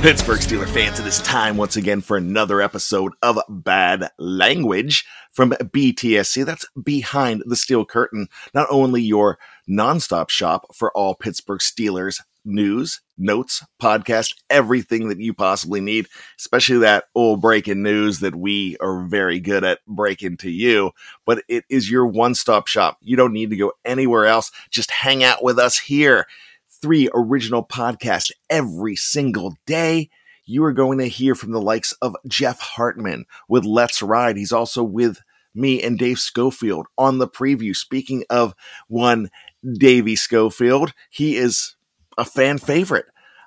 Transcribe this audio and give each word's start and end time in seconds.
Pittsburgh 0.00 0.38
Steelers 0.38 0.68
fans, 0.68 1.00
it 1.00 1.06
is 1.06 1.20
time 1.22 1.56
once 1.56 1.74
again 1.74 2.00
for 2.00 2.16
another 2.16 2.62
episode 2.62 3.14
of 3.20 3.36
Bad 3.48 4.08
Language 4.16 5.04
from 5.32 5.50
BTSC. 5.50 6.46
That's 6.46 6.64
behind 6.80 7.42
the 7.46 7.56
steel 7.56 7.84
curtain. 7.84 8.28
Not 8.54 8.68
only 8.70 9.02
your 9.02 9.40
nonstop 9.68 10.30
shop 10.30 10.72
for 10.72 10.92
all 10.92 11.16
Pittsburgh 11.16 11.58
Steelers 11.58 12.20
news, 12.44 13.00
notes, 13.18 13.64
podcast, 13.82 14.36
everything 14.48 15.08
that 15.08 15.18
you 15.18 15.34
possibly 15.34 15.80
need, 15.80 16.06
especially 16.38 16.78
that 16.78 17.06
old 17.16 17.40
breaking 17.40 17.82
news 17.82 18.20
that 18.20 18.36
we 18.36 18.76
are 18.78 19.02
very 19.02 19.40
good 19.40 19.64
at 19.64 19.80
breaking 19.84 20.36
to 20.38 20.50
you. 20.50 20.92
But 21.26 21.42
it 21.48 21.64
is 21.68 21.90
your 21.90 22.06
one 22.06 22.36
stop 22.36 22.68
shop. 22.68 22.98
You 23.02 23.16
don't 23.16 23.32
need 23.32 23.50
to 23.50 23.56
go 23.56 23.72
anywhere 23.84 24.26
else. 24.26 24.52
Just 24.70 24.92
hang 24.92 25.24
out 25.24 25.42
with 25.42 25.58
us 25.58 25.76
here 25.76 26.28
three 26.80 27.08
original 27.14 27.64
podcasts 27.64 28.30
every 28.50 28.96
single 28.96 29.54
day. 29.66 30.10
You 30.44 30.64
are 30.64 30.72
going 30.72 30.98
to 30.98 31.08
hear 31.08 31.34
from 31.34 31.52
the 31.52 31.60
likes 31.60 31.92
of 32.00 32.16
Jeff 32.26 32.60
Hartman 32.60 33.26
with 33.48 33.64
Let's 33.64 34.02
Ride. 34.02 34.36
He's 34.36 34.52
also 34.52 34.82
with 34.82 35.20
me 35.54 35.82
and 35.82 35.98
Dave 35.98 36.18
Schofield 36.18 36.86
on 36.96 37.18
the 37.18 37.28
preview. 37.28 37.74
Speaking 37.74 38.24
of 38.30 38.54
one 38.86 39.30
Davey 39.78 40.16
Schofield, 40.16 40.94
he 41.10 41.36
is 41.36 41.76
a 42.16 42.24
fan 42.24 42.58
favorite. 42.58 43.06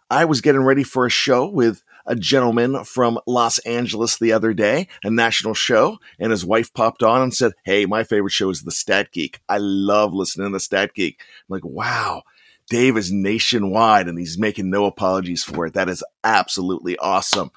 I 0.10 0.26
was 0.26 0.42
getting 0.42 0.62
ready 0.64 0.84
for 0.84 1.06
a 1.06 1.10
show 1.10 1.48
with 1.48 1.84
a 2.06 2.16
gentleman 2.16 2.84
from 2.84 3.20
Los 3.26 3.60
Angeles 3.60 4.18
the 4.18 4.34
other 4.34 4.54
day, 4.54 4.88
a 5.04 5.10
national 5.10 5.54
show, 5.54 5.98
and 6.20 6.32
his 6.32 6.46
wife 6.46 6.74
popped 6.74 7.04
on 7.04 7.22
and 7.22 7.34
said, 7.34 7.54
Hey, 7.64 7.86
my 7.86 8.04
favorite 8.04 8.34
show 8.34 8.50
is 8.50 8.64
The 8.64 8.72
Stat 8.72 9.12
Geek. 9.12 9.40
I 9.48 9.58
love 9.60 10.14
listening 10.14 10.48
to 10.48 10.54
The 10.54 10.60
Stat 10.60 10.94
Geek. 10.94 11.20
I'm 11.20 11.54
like, 11.54 11.66
wow, 11.66 12.24
Dave 12.72 12.96
is 12.96 13.12
nationwide 13.12 14.08
and 14.08 14.18
he's 14.18 14.38
making 14.38 14.70
no 14.70 14.86
apologies 14.86 15.44
for 15.44 15.66
it. 15.66 15.74
That 15.74 15.90
is 15.90 16.06
absolutely 16.24 16.96
awesome. 17.00 17.52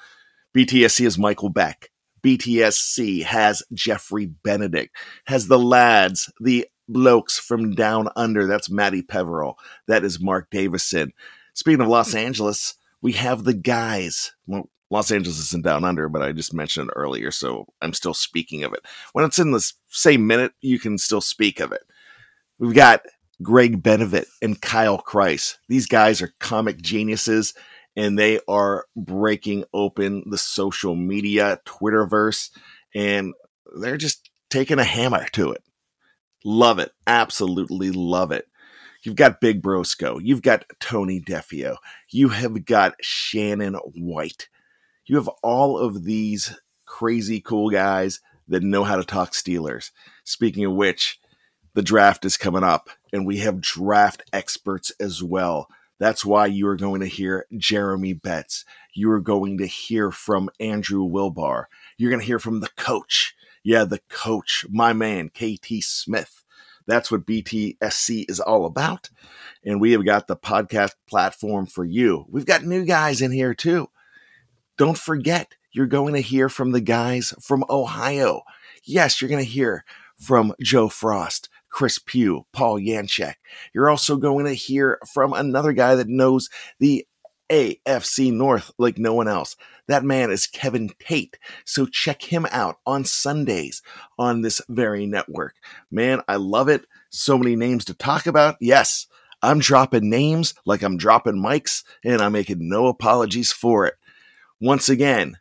BTSC 0.56 1.06
is 1.06 1.16
Michael 1.16 1.50
Beck. 1.50 1.92
BTSC 2.24 3.22
has 3.22 3.62
Jeffrey 3.72 4.26
Benedict, 4.26 4.96
has 5.26 5.46
the 5.46 5.58
lads, 5.58 6.32
the 6.40 6.66
blokes 6.88 7.38
from 7.38 7.76
down 7.76 8.08
under. 8.16 8.48
That's 8.48 8.68
Matty 8.68 9.02
Peveril. 9.02 9.56
That 9.86 10.02
is 10.02 10.20
Mark 10.20 10.48
Davison. 10.50 11.12
Speaking 11.52 11.82
of 11.82 11.86
Los 11.86 12.12
Angeles, 12.16 12.74
we 13.00 13.12
have 13.12 13.44
the 13.44 13.54
guys. 13.54 14.32
Well, 14.48 14.68
Los 14.90 15.12
Angeles 15.12 15.38
isn't 15.38 15.64
down 15.64 15.84
under, 15.84 16.08
but 16.08 16.22
I 16.22 16.32
just 16.32 16.52
mentioned 16.52 16.88
it 16.88 16.94
earlier, 16.96 17.30
so 17.30 17.66
I'm 17.80 17.92
still 17.92 18.14
speaking 18.14 18.64
of 18.64 18.72
it. 18.72 18.80
When 19.12 19.24
it's 19.24 19.38
in 19.38 19.52
the 19.52 19.72
same 19.90 20.26
minute, 20.26 20.54
you 20.60 20.80
can 20.80 20.98
still 20.98 21.20
speak 21.20 21.60
of 21.60 21.70
it. 21.70 21.84
We've 22.58 22.74
got 22.74 23.02
Greg 23.42 23.82
Benevit 23.82 24.26
and 24.42 24.60
Kyle 24.60 24.98
Kreis. 24.98 25.56
These 25.68 25.86
guys 25.86 26.22
are 26.22 26.32
comic 26.38 26.80
geniuses 26.80 27.54
and 27.96 28.18
they 28.18 28.40
are 28.48 28.86
breaking 28.96 29.64
open 29.72 30.24
the 30.30 30.38
social 30.38 30.94
media 30.94 31.60
Twitterverse 31.64 32.50
and 32.94 33.34
they're 33.78 33.96
just 33.96 34.30
taking 34.50 34.78
a 34.78 34.84
hammer 34.84 35.26
to 35.32 35.52
it. 35.52 35.62
Love 36.44 36.78
it. 36.78 36.92
Absolutely 37.06 37.90
love 37.90 38.30
it. 38.30 38.46
You've 39.02 39.16
got 39.16 39.40
Big 39.40 39.62
Brosco. 39.62 40.18
You've 40.22 40.42
got 40.42 40.64
Tony 40.80 41.20
Defeo. 41.20 41.76
You 42.10 42.30
have 42.30 42.64
got 42.64 42.94
Shannon 43.02 43.74
White. 43.74 44.48
You 45.06 45.16
have 45.16 45.28
all 45.42 45.78
of 45.78 46.04
these 46.04 46.58
crazy 46.86 47.40
cool 47.40 47.70
guys 47.70 48.20
that 48.48 48.62
know 48.62 48.84
how 48.84 48.96
to 48.96 49.04
talk 49.04 49.32
Steelers. 49.32 49.90
Speaking 50.24 50.64
of 50.64 50.72
which, 50.72 51.20
the 51.74 51.82
draft 51.82 52.24
is 52.24 52.36
coming 52.36 52.64
up 52.64 52.88
and 53.14 53.24
we 53.24 53.38
have 53.38 53.60
draft 53.60 54.24
experts 54.32 54.90
as 54.98 55.22
well. 55.22 55.68
That's 56.00 56.24
why 56.24 56.46
you 56.46 56.66
are 56.66 56.76
going 56.76 57.00
to 57.00 57.06
hear 57.06 57.46
Jeremy 57.56 58.12
Betts. 58.12 58.64
You 58.92 59.08
are 59.12 59.20
going 59.20 59.58
to 59.58 59.66
hear 59.66 60.10
from 60.10 60.50
Andrew 60.58 61.04
Wilbar. 61.04 61.66
You're 61.96 62.10
going 62.10 62.20
to 62.20 62.26
hear 62.26 62.40
from 62.40 62.58
the 62.58 62.70
coach. 62.76 63.36
Yeah, 63.62 63.84
the 63.84 64.00
coach, 64.08 64.66
my 64.68 64.92
man, 64.92 65.30
KT 65.30 65.82
Smith. 65.82 66.44
That's 66.88 67.10
what 67.12 67.24
BTSC 67.24 68.28
is 68.28 68.40
all 68.40 68.66
about. 68.66 69.10
And 69.64 69.80
we 69.80 69.92
have 69.92 70.04
got 70.04 70.26
the 70.26 70.36
podcast 70.36 70.94
platform 71.06 71.66
for 71.66 71.84
you. 71.84 72.26
We've 72.28 72.44
got 72.44 72.64
new 72.64 72.84
guys 72.84 73.22
in 73.22 73.30
here 73.30 73.54
too. 73.54 73.90
don't 74.76 74.98
forget, 74.98 75.54
you're 75.70 75.86
going 75.86 76.14
to 76.14 76.20
hear 76.20 76.48
from 76.48 76.72
the 76.72 76.80
guys 76.80 77.32
from 77.40 77.64
Ohio. 77.70 78.42
Yes, 78.84 79.20
you're 79.20 79.30
going 79.30 79.44
to 79.44 79.50
hear 79.50 79.84
from 80.16 80.52
Joe 80.60 80.88
Frost, 80.88 81.48
Chris 81.74 81.98
Pugh, 81.98 82.46
Paul 82.52 82.78
Yanchek. 82.78 83.34
You're 83.74 83.90
also 83.90 84.16
going 84.16 84.44
to 84.44 84.54
hear 84.54 85.00
from 85.12 85.32
another 85.32 85.72
guy 85.72 85.96
that 85.96 86.08
knows 86.08 86.48
the 86.78 87.04
AFC 87.50 88.32
North 88.32 88.70
like 88.78 88.96
no 88.96 89.12
one 89.12 89.26
else. 89.26 89.56
That 89.88 90.04
man 90.04 90.30
is 90.30 90.46
Kevin 90.46 90.92
Tate. 91.00 91.36
So 91.64 91.86
check 91.86 92.22
him 92.22 92.46
out 92.52 92.76
on 92.86 93.04
Sundays 93.04 93.82
on 94.20 94.42
this 94.42 94.60
very 94.68 95.04
network. 95.04 95.56
Man, 95.90 96.22
I 96.28 96.36
love 96.36 96.68
it. 96.68 96.86
So 97.10 97.36
many 97.36 97.56
names 97.56 97.84
to 97.86 97.94
talk 97.94 98.28
about. 98.28 98.54
Yes, 98.60 99.08
I'm 99.42 99.58
dropping 99.58 100.08
names 100.08 100.54
like 100.64 100.82
I'm 100.82 100.96
dropping 100.96 101.42
mics, 101.42 101.82
and 102.04 102.22
I'm 102.22 102.32
making 102.32 102.68
no 102.68 102.86
apologies 102.86 103.50
for 103.50 103.84
it. 103.86 103.94
Once 104.60 104.88
again, 104.88 105.36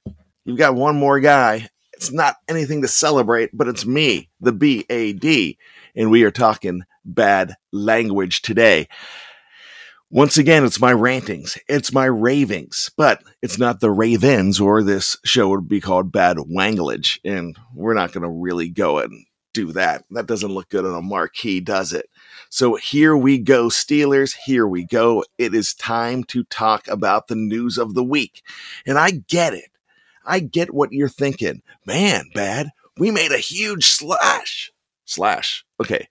you've 0.45 0.57
got 0.57 0.73
one 0.73 0.95
more 0.95 1.19
guy. 1.19 1.69
It's 1.93 2.11
not 2.11 2.37
anything 2.49 2.81
to 2.81 2.87
celebrate, 2.87 3.51
but 3.53 3.67
it's 3.67 3.85
me, 3.85 4.29
the 4.41 4.51
BAD, 4.51 5.57
and 5.95 6.11
we 6.11 6.23
are 6.23 6.31
talking 6.31 6.83
bad 7.05 7.55
language 7.71 8.41
today. 8.41 8.87
Once 10.09 10.37
again, 10.37 10.63
it's 10.63 10.79
my 10.79 10.93
rantings, 10.93 11.57
it's 11.67 11.91
my 11.91 12.05
ravings, 12.05 12.91
but 12.95 13.23
it's 13.41 13.57
not 13.57 13.79
the 13.79 13.89
ravens, 13.89 14.59
or 14.59 14.83
this 14.83 15.17
show 15.25 15.49
would 15.49 15.67
be 15.67 15.81
called 15.81 16.11
Bad 16.11 16.37
Wanglage, 16.37 17.17
and 17.25 17.57
we're 17.73 17.95
not 17.95 18.11
going 18.11 18.21
to 18.21 18.29
really 18.29 18.69
go 18.69 18.99
and 18.99 19.25
do 19.53 19.71
that. 19.71 20.03
That 20.11 20.27
doesn't 20.27 20.51
look 20.51 20.69
good 20.69 20.85
on 20.85 20.95
a 20.95 21.01
marquee, 21.01 21.61
does 21.61 21.93
it? 21.93 22.09
So 22.49 22.75
here 22.75 23.15
we 23.15 23.39
go, 23.39 23.67
Steelers. 23.67 24.35
Here 24.45 24.67
we 24.67 24.85
go. 24.85 25.23
It 25.37 25.55
is 25.55 25.73
time 25.73 26.23
to 26.25 26.43
talk 26.43 26.87
about 26.87 27.27
the 27.27 27.35
news 27.35 27.77
of 27.77 27.93
the 27.93 28.03
week. 28.03 28.43
And 28.85 28.97
I 28.97 29.11
get 29.11 29.53
it. 29.53 29.71
I 30.25 30.39
get 30.39 30.73
what 30.73 30.91
you're 30.91 31.09
thinking. 31.09 31.61
Man, 31.85 32.25
bad. 32.33 32.69
We 32.97 33.11
made 33.11 33.31
a 33.31 33.37
huge 33.37 33.85
slash. 33.85 34.71
Slash. 35.05 35.65
Okay. 35.81 36.07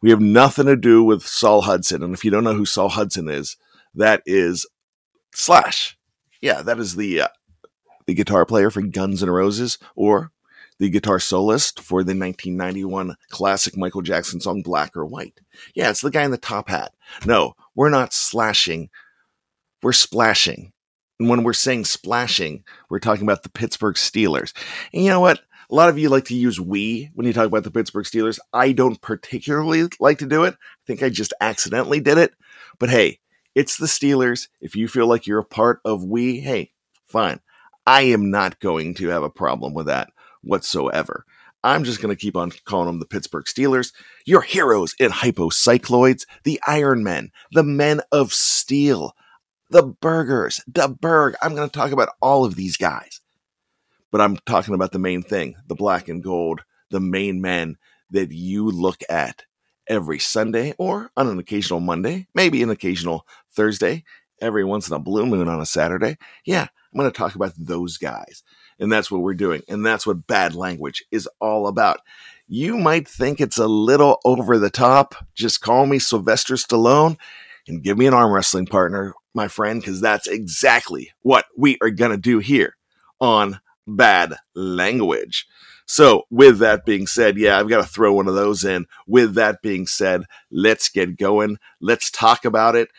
We 0.00 0.10
have 0.10 0.20
nothing 0.20 0.66
to 0.66 0.76
do 0.76 1.04
with 1.04 1.26
Saul 1.26 1.62
Hudson. 1.62 2.02
And 2.02 2.14
if 2.14 2.24
you 2.24 2.30
don't 2.30 2.44
know 2.44 2.54
who 2.54 2.66
Saul 2.66 2.88
Hudson 2.88 3.28
is, 3.28 3.56
that 3.94 4.22
is 4.26 4.66
Slash. 5.34 5.98
Yeah, 6.40 6.62
that 6.62 6.78
is 6.78 6.96
the 6.96 7.22
uh, 7.22 7.28
the 8.06 8.14
guitar 8.14 8.46
player 8.46 8.70
for 8.70 8.82
Guns 8.82 9.22
N' 9.22 9.30
Roses 9.30 9.78
or 9.94 10.32
the 10.78 10.88
guitar 10.88 11.20
soloist 11.20 11.80
for 11.80 12.02
the 12.02 12.18
1991 12.18 13.14
classic 13.28 13.76
Michael 13.76 14.00
Jackson 14.00 14.40
song 14.40 14.62
Black 14.62 14.96
or 14.96 15.04
White. 15.04 15.38
Yeah, 15.74 15.90
it's 15.90 16.00
the 16.00 16.10
guy 16.10 16.24
in 16.24 16.30
the 16.30 16.38
top 16.38 16.70
hat. 16.70 16.92
No, 17.26 17.54
we're 17.74 17.90
not 17.90 18.14
slashing, 18.14 18.88
we're 19.82 19.92
splashing. 19.92 20.72
And 21.20 21.28
when 21.28 21.44
we're 21.44 21.52
saying 21.52 21.84
splashing, 21.84 22.64
we're 22.88 22.98
talking 22.98 23.24
about 23.24 23.42
the 23.42 23.50
Pittsburgh 23.50 23.96
Steelers. 23.96 24.54
And 24.94 25.04
you 25.04 25.10
know 25.10 25.20
what? 25.20 25.40
A 25.70 25.74
lot 25.74 25.88
of 25.88 25.98
you 25.98 26.08
like 26.08 26.24
to 26.24 26.34
use 26.34 26.60
we 26.60 27.10
when 27.14 27.28
you 27.28 27.32
talk 27.32 27.46
about 27.46 27.62
the 27.62 27.70
Pittsburgh 27.70 28.04
Steelers. 28.04 28.40
I 28.52 28.72
don't 28.72 29.00
particularly 29.00 29.84
like 30.00 30.18
to 30.18 30.26
do 30.26 30.42
it. 30.42 30.54
I 30.54 30.82
think 30.84 31.00
I 31.00 31.10
just 31.10 31.32
accidentally 31.40 32.00
did 32.00 32.18
it. 32.18 32.32
But 32.80 32.90
hey, 32.90 33.20
it's 33.54 33.76
the 33.76 33.86
Steelers. 33.86 34.48
If 34.60 34.74
you 34.74 34.88
feel 34.88 35.06
like 35.06 35.28
you're 35.28 35.38
a 35.38 35.44
part 35.44 35.80
of 35.84 36.02
we, 36.02 36.40
hey, 36.40 36.72
fine. 37.06 37.38
I 37.86 38.02
am 38.02 38.32
not 38.32 38.58
going 38.58 38.94
to 38.94 39.08
have 39.08 39.22
a 39.22 39.30
problem 39.30 39.72
with 39.72 39.86
that 39.86 40.08
whatsoever. 40.42 41.24
I'm 41.62 41.84
just 41.84 42.02
going 42.02 42.14
to 42.14 42.20
keep 42.20 42.36
on 42.36 42.50
calling 42.64 42.86
them 42.86 42.98
the 42.98 43.06
Pittsburgh 43.06 43.44
Steelers, 43.44 43.92
your 44.26 44.42
heroes 44.42 44.96
in 44.98 45.12
hypocycloids, 45.12 46.26
the 46.42 46.60
Iron 46.66 47.04
Men, 47.04 47.30
the 47.52 47.62
Men 47.62 48.00
of 48.10 48.32
Steel, 48.32 49.14
the 49.68 49.84
Burgers, 49.84 50.60
the 50.66 50.88
Burgh. 50.88 51.36
I'm 51.40 51.54
going 51.54 51.68
to 51.68 51.72
talk 51.72 51.92
about 51.92 52.10
all 52.20 52.44
of 52.44 52.56
these 52.56 52.76
guys. 52.76 53.20
But 54.10 54.20
I'm 54.20 54.36
talking 54.38 54.74
about 54.74 54.92
the 54.92 54.98
main 54.98 55.22
thing, 55.22 55.56
the 55.66 55.74
black 55.74 56.08
and 56.08 56.22
gold, 56.22 56.62
the 56.90 57.00
main 57.00 57.40
men 57.40 57.76
that 58.10 58.32
you 58.32 58.68
look 58.68 59.02
at 59.08 59.44
every 59.86 60.18
Sunday 60.18 60.74
or 60.78 61.10
on 61.16 61.28
an 61.28 61.38
occasional 61.38 61.80
Monday, 61.80 62.26
maybe 62.34 62.62
an 62.62 62.70
occasional 62.70 63.26
Thursday, 63.52 64.04
every 64.40 64.64
once 64.64 64.88
in 64.88 64.94
a 64.94 64.98
blue 64.98 65.26
moon 65.26 65.48
on 65.48 65.60
a 65.60 65.66
Saturday. 65.66 66.16
Yeah, 66.44 66.62
I'm 66.62 66.98
going 66.98 67.10
to 67.10 67.16
talk 67.16 67.34
about 67.34 67.52
those 67.56 67.98
guys. 67.98 68.42
And 68.78 68.90
that's 68.90 69.10
what 69.10 69.20
we're 69.20 69.34
doing. 69.34 69.62
And 69.68 69.84
that's 69.84 70.06
what 70.06 70.26
bad 70.26 70.54
language 70.54 71.04
is 71.10 71.28
all 71.40 71.66
about. 71.66 72.00
You 72.48 72.78
might 72.78 73.06
think 73.06 73.40
it's 73.40 73.58
a 73.58 73.66
little 73.68 74.20
over 74.24 74.58
the 74.58 74.70
top. 74.70 75.14
Just 75.34 75.60
call 75.60 75.86
me 75.86 75.98
Sylvester 75.98 76.54
Stallone 76.54 77.16
and 77.68 77.82
give 77.82 77.98
me 77.98 78.06
an 78.06 78.14
arm 78.14 78.32
wrestling 78.32 78.66
partner, 78.66 79.14
my 79.34 79.48
friend, 79.48 79.80
because 79.80 80.00
that's 80.00 80.26
exactly 80.26 81.12
what 81.22 81.44
we 81.56 81.78
are 81.82 81.90
going 81.90 82.10
to 82.10 82.16
do 82.16 82.38
here 82.38 82.76
on 83.20 83.60
Bad 83.86 84.36
Language. 84.54 85.46
So, 85.86 86.22
with 86.30 86.58
that 86.58 86.84
being 86.84 87.06
said, 87.06 87.36
yeah, 87.36 87.58
I've 87.58 87.68
got 87.68 87.78
to 87.78 87.92
throw 87.92 88.12
one 88.12 88.28
of 88.28 88.34
those 88.34 88.64
in. 88.64 88.86
With 89.08 89.34
that 89.34 89.60
being 89.60 89.86
said, 89.88 90.22
let's 90.50 90.88
get 90.88 91.18
going. 91.18 91.58
Let's 91.80 92.10
talk 92.10 92.44
about 92.44 92.76
it. 92.76 92.90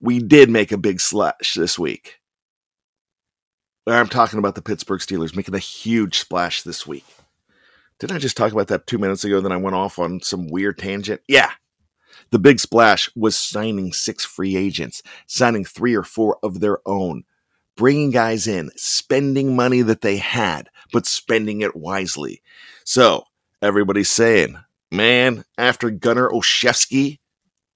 We 0.00 0.20
did 0.20 0.48
make 0.48 0.70
a 0.70 0.78
big 0.78 1.00
slash 1.00 1.54
this 1.54 1.78
week. 1.78 2.20
I'm 3.86 4.08
talking 4.08 4.38
about 4.38 4.54
the 4.54 4.62
Pittsburgh 4.62 5.00
Steelers 5.00 5.36
making 5.36 5.54
a 5.54 5.58
huge 5.58 6.18
splash 6.18 6.62
this 6.62 6.86
week. 6.86 7.04
Didn't 7.98 8.16
I 8.16 8.18
just 8.18 8.36
talk 8.36 8.52
about 8.52 8.68
that 8.68 8.86
two 8.86 8.98
minutes 8.98 9.24
ago? 9.24 9.40
Then 9.40 9.52
I 9.52 9.56
went 9.56 9.76
off 9.76 9.98
on 9.98 10.20
some 10.20 10.48
weird 10.48 10.78
tangent. 10.78 11.20
Yeah. 11.28 11.50
The 12.30 12.38
big 12.38 12.60
splash 12.60 13.10
was 13.14 13.36
signing 13.36 13.92
six 13.92 14.24
free 14.24 14.56
agents, 14.56 15.02
signing 15.26 15.64
three 15.64 15.94
or 15.94 16.02
four 16.02 16.38
of 16.42 16.60
their 16.60 16.78
own, 16.86 17.24
bringing 17.76 18.10
guys 18.10 18.46
in, 18.46 18.70
spending 18.76 19.56
money 19.56 19.82
that 19.82 20.00
they 20.00 20.16
had, 20.16 20.68
but 20.92 21.06
spending 21.06 21.60
it 21.60 21.76
wisely. 21.76 22.42
So 22.84 23.24
everybody's 23.62 24.10
saying, 24.10 24.58
man, 24.90 25.44
after 25.58 25.90
Gunnar 25.90 26.30
Olszewski, 26.30 27.18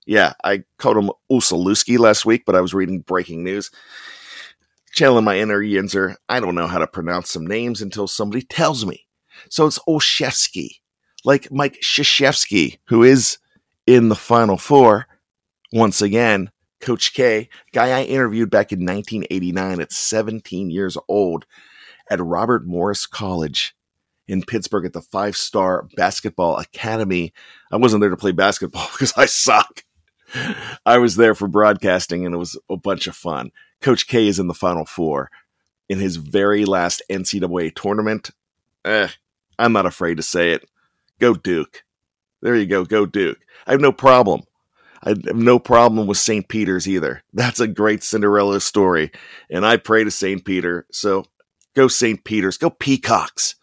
yeah, 0.06 0.32
I 0.44 0.64
called 0.78 0.96
him 0.96 1.10
Usalewski 1.30 1.98
last 1.98 2.24
week, 2.24 2.44
but 2.46 2.54
I 2.54 2.60
was 2.60 2.74
reading 2.74 3.00
breaking 3.00 3.44
news 3.44 3.70
channeling 4.92 5.24
my 5.24 5.38
inner 5.38 5.60
Yinzer, 5.60 6.16
I 6.28 6.40
don't 6.40 6.54
know 6.54 6.66
how 6.66 6.78
to 6.78 6.86
pronounce 6.86 7.30
some 7.30 7.46
names 7.46 7.80
until 7.80 8.08
somebody 8.08 8.42
tells 8.42 8.84
me. 8.84 9.06
So 9.48 9.66
it's 9.66 9.78
Olszewski, 9.88 10.80
like 11.24 11.52
Mike 11.52 11.80
Krzyzewski, 11.82 12.78
who 12.86 13.02
is 13.04 13.38
in 13.86 14.08
the 14.08 14.16
Final 14.16 14.58
Four. 14.58 15.06
Once 15.72 16.02
again, 16.02 16.50
Coach 16.80 17.12
K, 17.14 17.48
guy 17.72 17.98
I 17.98 18.04
interviewed 18.04 18.50
back 18.50 18.72
in 18.72 18.80
1989 18.80 19.80
at 19.80 19.92
17 19.92 20.70
years 20.70 20.96
old 21.08 21.46
at 22.10 22.20
Robert 22.20 22.66
Morris 22.66 23.06
College 23.06 23.74
in 24.26 24.42
Pittsburgh 24.42 24.84
at 24.84 24.92
the 24.92 25.00
Five 25.00 25.36
Star 25.36 25.88
Basketball 25.96 26.58
Academy. 26.58 27.32
I 27.72 27.76
wasn't 27.76 28.00
there 28.00 28.10
to 28.10 28.16
play 28.16 28.32
basketball 28.32 28.88
because 28.92 29.12
I 29.16 29.26
suck. 29.26 29.84
I 30.84 30.98
was 30.98 31.16
there 31.16 31.34
for 31.34 31.48
broadcasting 31.48 32.26
and 32.26 32.34
it 32.34 32.38
was 32.38 32.58
a 32.68 32.76
bunch 32.76 33.06
of 33.06 33.16
fun. 33.16 33.50
Coach 33.80 34.06
K 34.06 34.26
is 34.26 34.38
in 34.38 34.46
the 34.46 34.54
Final 34.54 34.84
Four 34.84 35.30
in 35.88 35.98
his 35.98 36.16
very 36.16 36.64
last 36.64 37.02
NCAA 37.10 37.74
tournament. 37.74 38.30
Eh, 38.84 39.08
I'm 39.58 39.72
not 39.72 39.86
afraid 39.86 40.16
to 40.16 40.22
say 40.22 40.52
it. 40.52 40.68
Go 41.18 41.34
Duke. 41.34 41.82
There 42.42 42.54
you 42.54 42.66
go. 42.66 42.84
Go 42.84 43.06
Duke. 43.06 43.38
I 43.66 43.72
have 43.72 43.80
no 43.80 43.92
problem. 43.92 44.42
I 45.02 45.10
have 45.10 45.24
no 45.34 45.58
problem 45.58 46.06
with 46.06 46.18
St. 46.18 46.48
Peter's 46.48 46.88
either. 46.88 47.22
That's 47.32 47.60
a 47.60 47.68
great 47.68 48.02
Cinderella 48.02 48.60
story. 48.60 49.12
And 49.50 49.64
I 49.64 49.76
pray 49.76 50.04
to 50.04 50.10
St. 50.10 50.44
Peter. 50.44 50.86
So 50.90 51.24
go 51.74 51.88
St. 51.88 52.24
Peter's. 52.24 52.58
Go 52.58 52.70
Peacocks. 52.70 53.54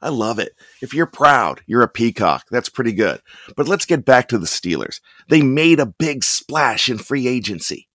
I 0.00 0.10
love 0.10 0.38
it. 0.38 0.52
If 0.82 0.92
you're 0.92 1.06
proud, 1.06 1.62
you're 1.66 1.82
a 1.82 1.88
peacock. 1.88 2.44
That's 2.50 2.68
pretty 2.68 2.92
good. 2.92 3.22
But 3.56 3.68
let's 3.68 3.86
get 3.86 4.04
back 4.04 4.28
to 4.28 4.38
the 4.38 4.46
Steelers. 4.46 5.00
They 5.28 5.40
made 5.40 5.80
a 5.80 5.86
big 5.86 6.22
splash 6.22 6.90
in 6.90 6.98
free 6.98 7.26
agency. 7.26 7.88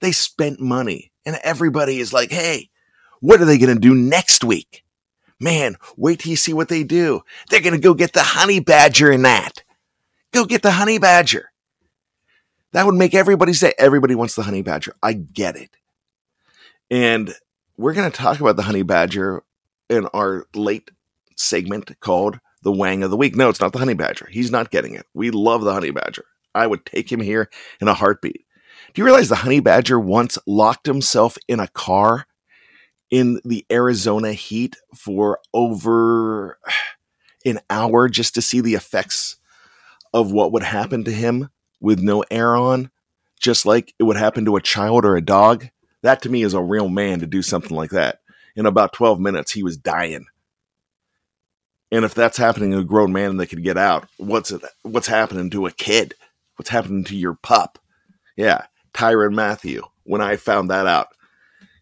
They 0.00 0.12
spent 0.12 0.60
money, 0.60 1.10
and 1.26 1.40
everybody 1.42 1.98
is 1.98 2.12
like, 2.12 2.30
hey, 2.30 2.70
what 3.20 3.40
are 3.40 3.44
they 3.44 3.58
going 3.58 3.74
to 3.74 3.80
do 3.80 3.94
next 3.94 4.44
week? 4.44 4.84
Man, 5.40 5.76
wait 5.96 6.20
till 6.20 6.30
you 6.30 6.36
see 6.36 6.52
what 6.52 6.68
they 6.68 6.84
do. 6.84 7.22
They're 7.50 7.60
going 7.60 7.74
to 7.74 7.80
go 7.80 7.94
get 7.94 8.12
the 8.12 8.22
honey 8.22 8.60
badger 8.60 9.10
in 9.10 9.22
that. 9.22 9.64
Go 10.32 10.44
get 10.44 10.62
the 10.62 10.70
honey 10.70 10.98
badger. 10.98 11.50
That 12.74 12.86
would 12.86 12.96
make 12.96 13.14
everybody 13.14 13.52
say, 13.52 13.72
everybody 13.78 14.16
wants 14.16 14.34
the 14.34 14.42
honey 14.42 14.62
badger. 14.62 14.94
I 15.00 15.12
get 15.12 15.54
it. 15.54 15.70
And 16.90 17.32
we're 17.76 17.94
going 17.94 18.10
to 18.10 18.16
talk 18.16 18.40
about 18.40 18.56
the 18.56 18.62
honey 18.62 18.82
badger 18.82 19.44
in 19.88 20.06
our 20.06 20.46
late 20.56 20.90
segment 21.36 21.98
called 22.00 22.40
the 22.62 22.72
Wang 22.72 23.04
of 23.04 23.10
the 23.12 23.16
Week. 23.16 23.36
No, 23.36 23.48
it's 23.48 23.60
not 23.60 23.72
the 23.72 23.78
Honey 23.78 23.94
Badger. 23.94 24.26
He's 24.28 24.50
not 24.50 24.70
getting 24.70 24.94
it. 24.94 25.06
We 25.14 25.30
love 25.30 25.62
the 25.62 25.72
Honey 25.72 25.92
Badger. 25.92 26.24
I 26.52 26.66
would 26.66 26.84
take 26.84 27.12
him 27.12 27.20
here 27.20 27.48
in 27.80 27.86
a 27.86 27.94
heartbeat. 27.94 28.44
Do 28.92 29.00
you 29.00 29.04
realize 29.04 29.28
the 29.28 29.36
Honey 29.36 29.60
Badger 29.60 30.00
once 30.00 30.36
locked 30.46 30.86
himself 30.86 31.38
in 31.46 31.60
a 31.60 31.68
car 31.68 32.26
in 33.10 33.40
the 33.44 33.64
Arizona 33.70 34.32
heat 34.32 34.76
for 34.96 35.38
over 35.52 36.58
an 37.44 37.60
hour 37.70 38.08
just 38.08 38.34
to 38.34 38.42
see 38.42 38.60
the 38.60 38.74
effects 38.74 39.36
of 40.12 40.32
what 40.32 40.52
would 40.52 40.64
happen 40.64 41.04
to 41.04 41.12
him 41.12 41.50
with 41.84 42.00
no 42.00 42.24
air 42.30 42.56
on, 42.56 42.90
just 43.38 43.66
like 43.66 43.94
it 43.98 44.04
would 44.04 44.16
happen 44.16 44.44
to 44.46 44.56
a 44.56 44.62
child 44.62 45.04
or 45.04 45.16
a 45.16 45.20
dog? 45.20 45.68
That 46.02 46.22
to 46.22 46.30
me 46.30 46.42
is 46.42 46.54
a 46.54 46.62
real 46.62 46.88
man 46.88 47.20
to 47.20 47.26
do 47.26 47.42
something 47.42 47.76
like 47.76 47.90
that. 47.90 48.20
In 48.56 48.66
about 48.66 48.92
12 48.92 49.20
minutes, 49.20 49.52
he 49.52 49.62
was 49.62 49.76
dying. 49.76 50.26
And 51.92 52.04
if 52.04 52.14
that's 52.14 52.38
happening 52.38 52.70
to 52.72 52.78
a 52.78 52.84
grown 52.84 53.12
man 53.12 53.36
that 53.36 53.48
could 53.48 53.62
get 53.62 53.76
out, 53.76 54.08
what's 54.16 54.50
it, 54.50 54.62
what's 54.82 55.06
happening 55.06 55.50
to 55.50 55.66
a 55.66 55.70
kid? 55.70 56.14
What's 56.56 56.70
happening 56.70 57.04
to 57.04 57.16
your 57.16 57.34
pup? 57.34 57.78
Yeah, 58.36 58.66
Tyrann 58.94 59.34
Mathieu. 59.34 59.82
When 60.04 60.20
I 60.20 60.36
found 60.36 60.70
that 60.70 60.86
out, 60.86 61.08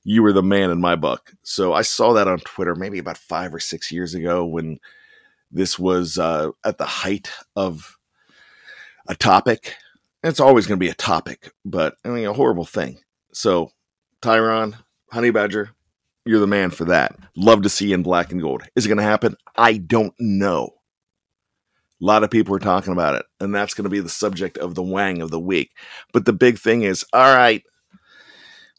you 0.04 0.22
were 0.22 0.32
the 0.32 0.42
man 0.42 0.70
in 0.70 0.80
my 0.80 0.96
book. 0.96 1.32
So 1.42 1.72
I 1.72 1.82
saw 1.82 2.12
that 2.14 2.28
on 2.28 2.40
Twitter 2.40 2.74
maybe 2.74 2.98
about 2.98 3.18
five 3.18 3.54
or 3.54 3.60
six 3.60 3.92
years 3.92 4.14
ago 4.14 4.44
when 4.44 4.80
this 5.50 5.78
was 5.78 6.18
uh, 6.18 6.50
at 6.64 6.78
the 6.78 6.86
height 6.86 7.30
of 7.54 7.96
a 9.06 9.14
topic. 9.14 9.76
It's 10.22 10.40
always 10.40 10.66
going 10.66 10.78
to 10.78 10.84
be 10.84 10.90
a 10.90 10.94
topic, 10.94 11.52
but 11.64 11.96
I 12.04 12.08
mean, 12.08 12.26
a 12.26 12.32
horrible 12.32 12.64
thing. 12.64 13.00
So, 13.32 13.70
Tyrann, 14.22 14.76
Honey 15.10 15.30
Badger, 15.30 15.70
you're 16.24 16.38
the 16.38 16.46
man 16.46 16.70
for 16.70 16.84
that. 16.84 17.16
Love 17.36 17.62
to 17.62 17.68
see 17.68 17.92
in 17.92 18.02
black 18.02 18.30
and 18.30 18.40
gold. 18.40 18.62
Is 18.76 18.86
it 18.86 18.88
going 18.88 18.98
to 18.98 19.04
happen? 19.04 19.36
I 19.56 19.78
don't 19.78 20.14
know. 20.20 20.70
A 22.00 22.04
lot 22.04 22.22
of 22.22 22.30
people 22.30 22.54
are 22.54 22.60
talking 22.60 22.92
about 22.92 23.16
it, 23.16 23.26
and 23.40 23.54
that's 23.54 23.74
going 23.74 23.84
to 23.84 23.90
be 23.90 24.00
the 24.00 24.08
subject 24.08 24.58
of 24.58 24.74
the 24.74 24.82
Wang 24.82 25.22
of 25.22 25.30
the 25.30 25.40
week. 25.40 25.70
But 26.12 26.24
the 26.24 26.32
big 26.32 26.58
thing 26.58 26.82
is 26.82 27.04
all 27.12 27.34
right, 27.34 27.62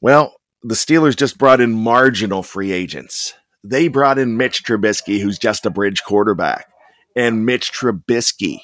well, 0.02 0.36
the 0.62 0.76
Steelers 0.76 1.16
just 1.16 1.38
brought 1.38 1.62
in 1.62 1.74
marginal 1.74 2.44
free 2.44 2.72
agents. 2.72 3.34
They 3.64 3.88
brought 3.88 4.20
in 4.20 4.38
Mitch 4.38 4.64
Trubisky, 4.64 5.22
who's 5.22 5.40
just 5.40 5.66
a 5.66 5.70
bridge 5.70 6.04
quarterback. 6.04 6.68
And 7.16 7.46
Mitch 7.46 7.72
Trubisky, 7.72 8.60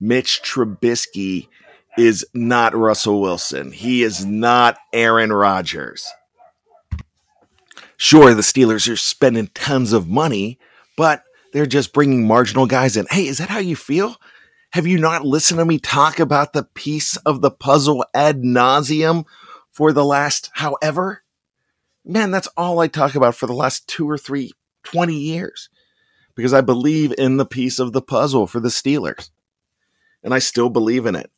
Mitch 0.00 0.42
Trubisky 0.42 1.48
is 1.96 2.26
not 2.34 2.76
Russell 2.76 3.20
Wilson. 3.20 3.72
He 3.72 4.02
is 4.02 4.24
not 4.24 4.78
Aaron 4.92 5.32
Rodgers. 5.32 6.06
Sure, 7.96 8.34
the 8.34 8.42
Steelers 8.42 8.90
are 8.92 8.96
spending 8.96 9.48
tons 9.54 9.92
of 9.92 10.08
money, 10.08 10.58
but 10.96 11.22
they're 11.52 11.66
just 11.66 11.94
bringing 11.94 12.26
marginal 12.26 12.66
guys 12.66 12.96
in. 12.96 13.06
Hey, 13.10 13.26
is 13.26 13.38
that 13.38 13.48
how 13.48 13.58
you 13.58 13.76
feel? 13.76 14.16
Have 14.72 14.86
you 14.86 14.98
not 14.98 15.24
listened 15.24 15.58
to 15.58 15.64
me 15.64 15.78
talk 15.78 16.20
about 16.20 16.52
the 16.52 16.64
piece 16.64 17.16
of 17.18 17.40
the 17.40 17.50
puzzle 17.50 18.04
ad 18.12 18.42
nauseum 18.42 19.24
for 19.72 19.92
the 19.92 20.04
last 20.04 20.50
however? 20.54 21.22
Man, 22.04 22.30
that's 22.30 22.48
all 22.56 22.78
I 22.78 22.88
talk 22.88 23.14
about 23.14 23.34
for 23.34 23.46
the 23.46 23.54
last 23.54 23.88
two 23.88 24.08
or 24.08 24.18
three, 24.18 24.52
20 24.84 25.14
years 25.14 25.70
because 26.36 26.52
I 26.52 26.60
believe 26.60 27.14
in 27.16 27.38
the 27.38 27.46
piece 27.46 27.78
of 27.78 27.92
the 27.92 28.02
puzzle 28.02 28.46
for 28.46 28.60
the 28.60 28.68
Steelers. 28.68 29.30
And 30.22 30.34
I 30.34 30.38
still 30.38 30.68
believe 30.68 31.06
in 31.06 31.16
it. 31.16 31.30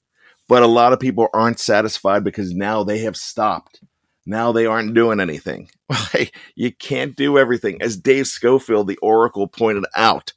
But 0.48 0.62
a 0.62 0.66
lot 0.66 0.92
of 0.92 1.00
people 1.00 1.28
aren't 1.34 1.58
satisfied 1.60 2.24
because 2.24 2.52
now 2.54 2.82
they 2.82 2.98
have 3.00 3.16
stopped. 3.16 3.82
Now 4.24 4.52
they 4.52 4.66
aren't 4.66 4.94
doing 4.94 5.20
anything. 5.20 5.70
you 6.54 6.72
can't 6.72 7.16
do 7.16 7.38
everything. 7.38 7.80
As 7.80 7.96
Dave 7.96 8.26
Schofield, 8.26 8.86
the 8.86 8.98
Oracle, 8.98 9.46
pointed 9.46 9.84
out 9.94 10.32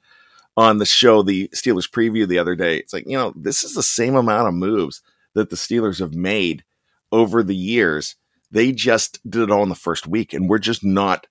on 0.57 0.77
the 0.77 0.85
show, 0.85 1.23
the 1.23 1.49
Steelers 1.49 1.89
preview 1.89 2.27
the 2.27 2.39
other 2.39 2.55
day, 2.55 2.77
it's 2.77 2.93
like, 2.93 3.05
you 3.07 3.17
know, 3.17 3.33
this 3.35 3.63
is 3.63 3.73
the 3.73 3.83
same 3.83 4.15
amount 4.15 4.47
of 4.47 4.53
moves 4.53 5.01
that 5.33 5.49
the 5.49 5.55
Steelers 5.55 5.99
have 5.99 6.13
made 6.13 6.63
over 7.11 7.43
the 7.43 7.55
years. 7.55 8.15
They 8.51 8.71
just 8.71 9.19
did 9.29 9.43
it 9.43 9.51
all 9.51 9.63
in 9.63 9.69
the 9.69 9.75
first 9.75 10.07
week, 10.07 10.33
and 10.33 10.49
we're 10.49 10.59
just 10.59 10.83
not 10.83 11.27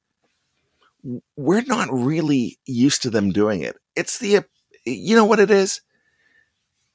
we're 1.36 1.62
not 1.62 1.88
really 1.90 2.58
used 2.66 3.02
to 3.02 3.10
them 3.10 3.30
doing 3.30 3.62
it. 3.62 3.76
It's 3.96 4.18
the 4.18 4.44
you 4.84 5.16
know 5.16 5.24
what 5.24 5.40
it 5.40 5.50
is? 5.50 5.82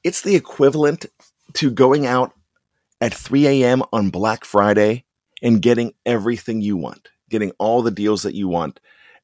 It's 0.02 0.22
the 0.22 0.36
equivalent 0.36 1.06
to 1.54 1.70
going 1.70 2.06
out 2.06 2.32
at 3.00 3.14
3 3.14 3.46
a.m. 3.46 3.82
on 3.92 4.10
Black 4.10 4.44
Friday 4.44 5.04
and 5.42 5.62
getting 5.62 5.92
everything 6.04 6.60
you 6.60 6.76
want, 6.76 7.08
getting 7.28 7.52
all 7.58 7.82
the 7.82 7.90
deals 7.90 8.22
that 8.22 8.34
you 8.34 8.48
want, 8.48 8.80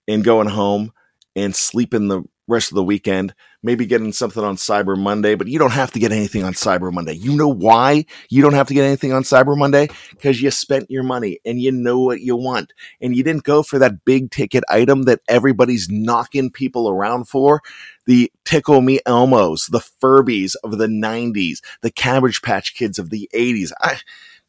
and 0.07 0.25
going 0.25 0.49
home 0.49 0.93
and 1.35 1.55
sleeping 1.57 2.09
the 2.09 2.23
rest 2.49 2.71
of 2.71 2.75
the 2.75 2.85
weekend, 2.85 3.35
maybe 3.63 3.87
getting 3.87 4.13
something 4.13 4.43
on 4.43 4.57
Cyber 4.57 4.97
Monday, 4.97 5.35
but 5.35 5.47
you 5.47 5.59
don't 5.59 5.73
have 5.73 5.93
to 5.93 5.99
get 5.99 6.13
anything 6.13 6.43
on 6.45 6.53
Cyber 6.53 6.93
Monday. 6.93 7.15
You 7.15 7.37
know 7.37 7.49
why 7.49 8.05
you 8.29 8.43
don't 8.43 8.55
have 8.55 8.67
to 8.69 8.75
get 8.75 8.85
anything 8.85 9.13
on 9.13 9.23
Cyber 9.23 9.57
Monday? 9.57 9.89
Because 10.11 10.43
you 10.43 10.51
spent 10.51 10.91
your 10.91 11.03
money 11.03 11.39
and 11.45 11.61
you 11.61 11.71
know 11.71 12.01
what 12.01 12.21
you 12.21 12.37
want. 12.37 12.73
And 13.01 13.17
you 13.17 13.23
didn't 13.23 13.45
go 13.45 13.63
for 13.63 13.79
that 13.79 14.05
big 14.05 14.31
ticket 14.31 14.65
item 14.69 15.05
that 15.05 15.21
everybody's 15.29 15.89
knocking 15.89 16.51
people 16.51 16.89
around 16.89 17.29
for. 17.29 17.63
The 18.07 18.33
Tickle 18.45 18.81
Me 18.81 18.99
Elmos, 19.07 19.71
the 19.71 19.79
Furbies 19.79 20.57
of 20.65 20.79
the 20.79 20.89
90s, 20.89 21.59
the 21.83 21.91
Cabbage 21.91 22.43
Patch 22.43 22.75
Kids 22.75 22.99
of 22.99 23.11
the 23.11 23.31
80s. 23.33 23.71
I, 23.81 23.99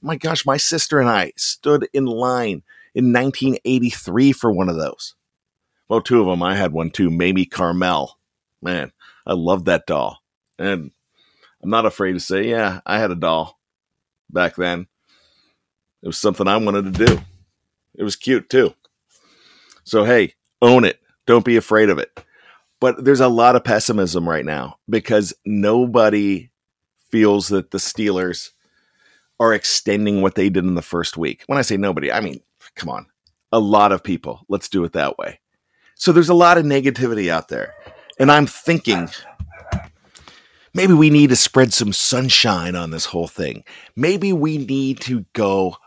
my 0.01 0.15
gosh, 0.15 0.45
my 0.45 0.57
sister 0.57 0.99
and 0.99 1.09
I 1.09 1.33
stood 1.35 1.87
in 1.93 2.05
line 2.05 2.63
in 2.95 3.13
1983 3.13 4.31
for 4.31 4.51
one 4.51 4.69
of 4.69 4.75
those. 4.75 5.13
Well, 5.87 6.01
two 6.01 6.21
of 6.21 6.25
them. 6.25 6.41
I 6.41 6.55
had 6.55 6.73
one 6.73 6.89
too. 6.89 7.11
Mamie 7.11 7.45
Carmel. 7.45 8.17
Man, 8.61 8.93
I 9.25 9.33
loved 9.33 9.65
that 9.65 9.85
doll. 9.85 10.19
And 10.59 10.91
I'm 11.61 11.69
not 11.69 11.85
afraid 11.85 12.13
to 12.13 12.19
say, 12.19 12.49
yeah, 12.49 12.81
I 12.85 12.99
had 12.99 13.11
a 13.11 13.15
doll 13.15 13.59
back 14.29 14.55
then. 14.55 14.87
It 16.01 16.07
was 16.07 16.17
something 16.17 16.47
I 16.47 16.57
wanted 16.57 16.93
to 16.93 17.05
do. 17.05 17.21
It 17.95 18.03
was 18.03 18.15
cute 18.15 18.49
too. 18.49 18.73
So, 19.85 20.03
hey, 20.03 20.33
own 20.61 20.83
it. 20.83 20.99
Don't 21.25 21.45
be 21.45 21.55
afraid 21.55 21.89
of 21.89 21.99
it. 21.99 22.19
But 22.81 23.05
there's 23.05 23.21
a 23.21 23.29
lot 23.29 23.55
of 23.55 23.63
pessimism 23.63 24.27
right 24.27 24.43
now 24.43 24.77
because 24.89 25.33
nobody 25.45 26.49
feels 27.11 27.47
that 27.49 27.71
the 27.71 27.77
Steelers 27.77 28.49
are 29.39 29.53
extending 29.53 30.21
what 30.21 30.35
they 30.35 30.49
did 30.49 30.65
in 30.65 30.75
the 30.75 30.81
first 30.81 31.15
week. 31.15 31.43
When 31.47 31.57
I 31.57 31.61
say 31.61 31.77
nobody, 31.77 32.11
I 32.11 32.19
mean, 32.19 32.41
come 32.75 32.89
on, 32.89 33.05
a 33.51 33.59
lot 33.59 33.93
of 33.93 34.03
people. 34.03 34.41
Let's 34.49 34.67
do 34.67 34.83
it 34.83 34.93
that 34.93 35.17
way. 35.17 35.39
So 35.95 36.11
there's 36.11 36.29
a 36.29 36.33
lot 36.33 36.57
of 36.57 36.65
negativity 36.65 37.29
out 37.29 37.47
there. 37.47 37.73
And 38.19 38.31
I'm 38.31 38.45
thinking 38.45 39.09
maybe 40.73 40.93
we 40.93 41.09
need 41.09 41.29
to 41.29 41.35
spread 41.35 41.73
some 41.73 41.93
sunshine 41.93 42.75
on 42.75 42.91
this 42.91 43.05
whole 43.05 43.27
thing. 43.27 43.63
Maybe 43.95 44.33
we 44.33 44.57
need 44.57 44.99
to 45.01 45.25
go 45.33 45.77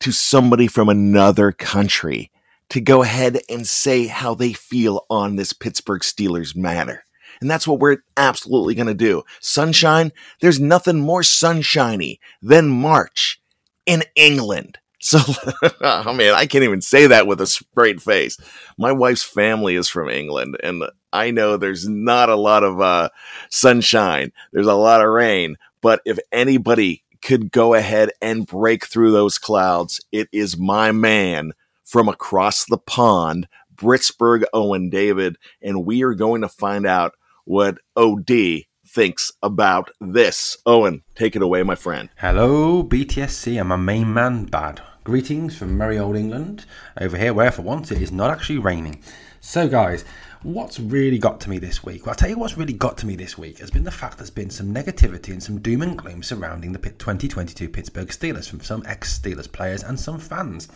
to 0.00 0.12
somebody 0.12 0.66
from 0.66 0.88
another 0.88 1.52
country 1.52 2.30
to 2.68 2.80
go 2.80 3.02
ahead 3.02 3.38
and 3.48 3.66
say 3.66 4.06
how 4.06 4.34
they 4.34 4.52
feel 4.52 5.06
on 5.08 5.36
this 5.36 5.52
Pittsburgh 5.52 6.02
Steelers 6.02 6.56
matter. 6.56 7.04
And 7.40 7.50
that's 7.50 7.66
what 7.66 7.80
we're 7.80 7.98
absolutely 8.16 8.74
going 8.74 8.86
to 8.86 8.94
do. 8.94 9.22
Sunshine, 9.40 10.12
there's 10.40 10.58
nothing 10.58 11.00
more 11.00 11.22
sunshiny 11.22 12.20
than 12.40 12.68
March 12.68 13.40
in 13.84 14.02
England. 14.14 14.78
So, 15.06 15.20
I 15.82 16.12
mean, 16.12 16.32
I 16.32 16.46
can't 16.46 16.64
even 16.64 16.80
say 16.80 17.06
that 17.06 17.28
with 17.28 17.40
a 17.40 17.46
straight 17.46 18.02
face. 18.02 18.38
My 18.76 18.90
wife's 18.90 19.22
family 19.22 19.76
is 19.76 19.88
from 19.88 20.08
England, 20.08 20.56
and 20.64 20.82
I 21.12 21.30
know 21.30 21.56
there's 21.56 21.88
not 21.88 22.28
a 22.28 22.34
lot 22.34 22.64
of 22.64 22.80
uh, 22.80 23.10
sunshine. 23.48 24.32
There's 24.52 24.66
a 24.66 24.74
lot 24.74 25.02
of 25.02 25.08
rain. 25.08 25.58
But 25.80 26.00
if 26.04 26.18
anybody 26.32 27.04
could 27.22 27.52
go 27.52 27.74
ahead 27.74 28.10
and 28.20 28.48
break 28.48 28.84
through 28.86 29.12
those 29.12 29.38
clouds, 29.38 30.00
it 30.10 30.28
is 30.32 30.58
my 30.58 30.90
man 30.90 31.52
from 31.84 32.08
across 32.08 32.64
the 32.64 32.78
pond, 32.78 33.46
Britsburg 33.76 34.42
Owen 34.52 34.90
David, 34.90 35.36
and 35.62 35.86
we 35.86 36.02
are 36.02 36.14
going 36.14 36.40
to 36.40 36.48
find 36.48 36.84
out 36.84 37.14
what 37.44 37.78
OD 37.94 38.64
thinks 38.84 39.30
about 39.40 39.92
this. 40.00 40.56
Owen, 40.66 41.04
take 41.14 41.36
it 41.36 41.42
away, 41.42 41.62
my 41.62 41.76
friend. 41.76 42.08
Hello, 42.16 42.82
BTSC. 42.82 43.60
I'm 43.60 43.70
a 43.70 43.78
main 43.78 44.12
man, 44.12 44.46
Bad. 44.46 44.82
Greetings 45.06 45.56
from 45.56 45.78
merry 45.78 46.00
old 46.00 46.16
England, 46.16 46.64
over 47.00 47.16
here 47.16 47.32
where 47.32 47.52
for 47.52 47.62
once 47.62 47.92
it 47.92 48.02
is 48.02 48.10
not 48.10 48.28
actually 48.28 48.58
raining. 48.58 49.00
So, 49.40 49.68
guys, 49.68 50.04
what's 50.42 50.80
really 50.80 51.16
got 51.16 51.40
to 51.42 51.48
me 51.48 51.60
this 51.60 51.84
week? 51.84 52.04
Well, 52.04 52.10
I'll 52.10 52.16
tell 52.16 52.28
you 52.28 52.36
what's 52.36 52.58
really 52.58 52.72
got 52.72 52.98
to 52.98 53.06
me 53.06 53.14
this 53.14 53.38
week 53.38 53.60
has 53.60 53.70
been 53.70 53.84
the 53.84 53.92
fact 53.92 54.18
there's 54.18 54.30
been 54.30 54.50
some 54.50 54.74
negativity 54.74 55.28
and 55.28 55.40
some 55.40 55.60
doom 55.60 55.82
and 55.82 55.96
gloom 55.96 56.24
surrounding 56.24 56.72
the 56.72 56.80
2022 56.80 57.68
Pittsburgh 57.68 58.08
Steelers 58.08 58.50
from 58.50 58.62
some 58.62 58.82
ex 58.84 59.16
Steelers 59.16 59.46
players 59.50 59.84
and 59.84 60.00
some 60.00 60.18
fans. 60.18 60.66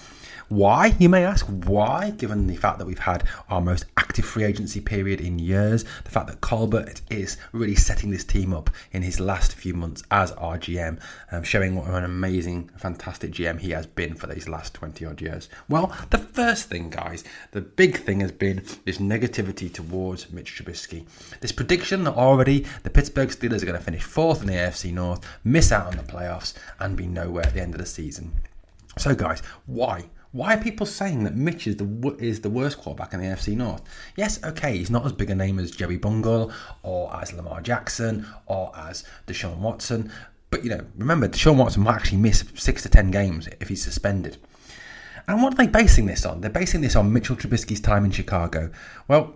Why, 0.50 0.96
you 0.98 1.08
may 1.08 1.24
ask? 1.24 1.46
Why, 1.46 2.10
given 2.10 2.48
the 2.48 2.56
fact 2.56 2.80
that 2.80 2.84
we've 2.84 2.98
had 2.98 3.22
our 3.50 3.60
most 3.60 3.84
active 3.96 4.24
free 4.24 4.42
agency 4.42 4.80
period 4.80 5.20
in 5.20 5.38
years, 5.38 5.84
the 6.02 6.10
fact 6.10 6.26
that 6.26 6.40
Colbert 6.40 7.02
is 7.08 7.36
really 7.52 7.76
setting 7.76 8.10
this 8.10 8.24
team 8.24 8.52
up 8.52 8.68
in 8.90 9.02
his 9.02 9.20
last 9.20 9.54
few 9.54 9.74
months 9.74 10.02
as 10.10 10.32
our 10.32 10.58
GM, 10.58 10.98
um, 11.30 11.44
showing 11.44 11.76
what 11.76 11.86
an 11.86 12.02
amazing, 12.02 12.68
fantastic 12.76 13.30
GM 13.30 13.60
he 13.60 13.70
has 13.70 13.86
been 13.86 14.16
for 14.16 14.26
these 14.26 14.48
last 14.48 14.74
20 14.74 15.06
odd 15.06 15.20
years? 15.20 15.48
Well, 15.68 15.96
the 16.10 16.18
first 16.18 16.68
thing, 16.68 16.90
guys, 16.90 17.22
the 17.52 17.60
big 17.60 17.98
thing 17.98 18.18
has 18.18 18.32
been 18.32 18.64
this 18.84 18.98
negativity 18.98 19.72
towards 19.72 20.32
Mitch 20.32 20.56
Trubisky. 20.56 21.06
This 21.40 21.52
prediction 21.52 22.02
that 22.02 22.14
already 22.14 22.66
the 22.82 22.90
Pittsburgh 22.90 23.28
Steelers 23.28 23.62
are 23.62 23.66
going 23.66 23.78
to 23.78 23.84
finish 23.84 24.02
fourth 24.02 24.40
in 24.40 24.48
the 24.48 24.54
AFC 24.54 24.92
North, 24.92 25.24
miss 25.44 25.70
out 25.70 25.86
on 25.86 25.96
the 25.96 26.02
playoffs, 26.02 26.54
and 26.80 26.96
be 26.96 27.06
nowhere 27.06 27.46
at 27.46 27.54
the 27.54 27.62
end 27.62 27.74
of 27.74 27.80
the 27.80 27.86
season. 27.86 28.32
So, 28.98 29.14
guys, 29.14 29.44
why? 29.66 30.06
Why 30.32 30.54
are 30.54 30.62
people 30.62 30.86
saying 30.86 31.24
that 31.24 31.34
Mitch 31.34 31.66
is 31.66 31.76
the 31.76 32.16
is 32.18 32.40
the 32.40 32.50
worst 32.50 32.78
quarterback 32.78 33.12
in 33.12 33.20
the 33.20 33.26
NFC 33.26 33.56
North? 33.56 33.82
Yes, 34.16 34.42
okay, 34.44 34.76
he's 34.76 34.90
not 34.90 35.04
as 35.04 35.12
big 35.12 35.30
a 35.30 35.34
name 35.34 35.58
as 35.58 35.72
Jerry 35.72 35.96
Bungle 35.96 36.52
or 36.84 37.14
as 37.16 37.32
Lamar 37.32 37.60
Jackson 37.60 38.26
or 38.46 38.72
as 38.76 39.04
Deshaun 39.26 39.58
Watson, 39.58 40.12
but 40.50 40.62
you 40.62 40.70
know, 40.70 40.84
remember 40.96 41.26
Deshaun 41.28 41.56
Watson 41.56 41.82
might 41.82 41.96
actually 41.96 42.18
miss 42.18 42.44
six 42.54 42.82
to 42.84 42.88
ten 42.88 43.10
games 43.10 43.48
if 43.60 43.68
he's 43.68 43.82
suspended. 43.82 44.36
And 45.26 45.42
what 45.42 45.54
are 45.54 45.56
they 45.56 45.66
basing 45.66 46.06
this 46.06 46.24
on? 46.24 46.40
They're 46.40 46.50
basing 46.50 46.80
this 46.80 46.96
on 46.96 47.12
Mitchell 47.12 47.36
Trubisky's 47.36 47.80
time 47.80 48.04
in 48.04 48.10
Chicago. 48.10 48.70
Well, 49.06 49.34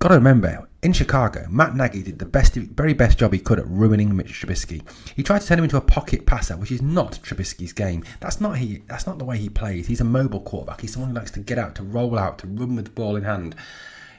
got 0.00 0.08
to 0.08 0.14
remember, 0.14 0.66
in 0.82 0.94
Chicago, 0.94 1.46
Matt 1.50 1.76
Nagy 1.76 2.02
did 2.02 2.18
the 2.18 2.24
best, 2.24 2.54
very 2.54 2.94
best 2.94 3.18
job 3.18 3.34
he 3.34 3.38
could 3.38 3.58
at 3.58 3.68
ruining 3.68 4.16
Mitch 4.16 4.32
Trubisky. 4.32 4.82
He 5.14 5.22
tried 5.22 5.42
to 5.42 5.46
turn 5.46 5.58
him 5.58 5.64
into 5.64 5.76
a 5.76 5.82
pocket 5.82 6.24
passer, 6.24 6.56
which 6.56 6.72
is 6.72 6.80
not 6.80 7.20
Trubisky's 7.22 7.74
game. 7.74 8.02
That's 8.20 8.40
not 8.40 8.56
he. 8.56 8.82
That's 8.88 9.06
not 9.06 9.18
the 9.18 9.26
way 9.26 9.36
he 9.36 9.50
plays. 9.50 9.86
He's 9.86 10.00
a 10.00 10.04
mobile 10.04 10.40
quarterback. 10.40 10.80
He's 10.80 10.94
someone 10.94 11.10
who 11.10 11.16
likes 11.16 11.30
to 11.32 11.40
get 11.40 11.58
out, 11.58 11.74
to 11.74 11.82
roll 11.82 12.18
out, 12.18 12.38
to 12.38 12.46
run 12.46 12.76
with 12.76 12.86
the 12.86 12.90
ball 12.92 13.16
in 13.16 13.24
hand. 13.24 13.54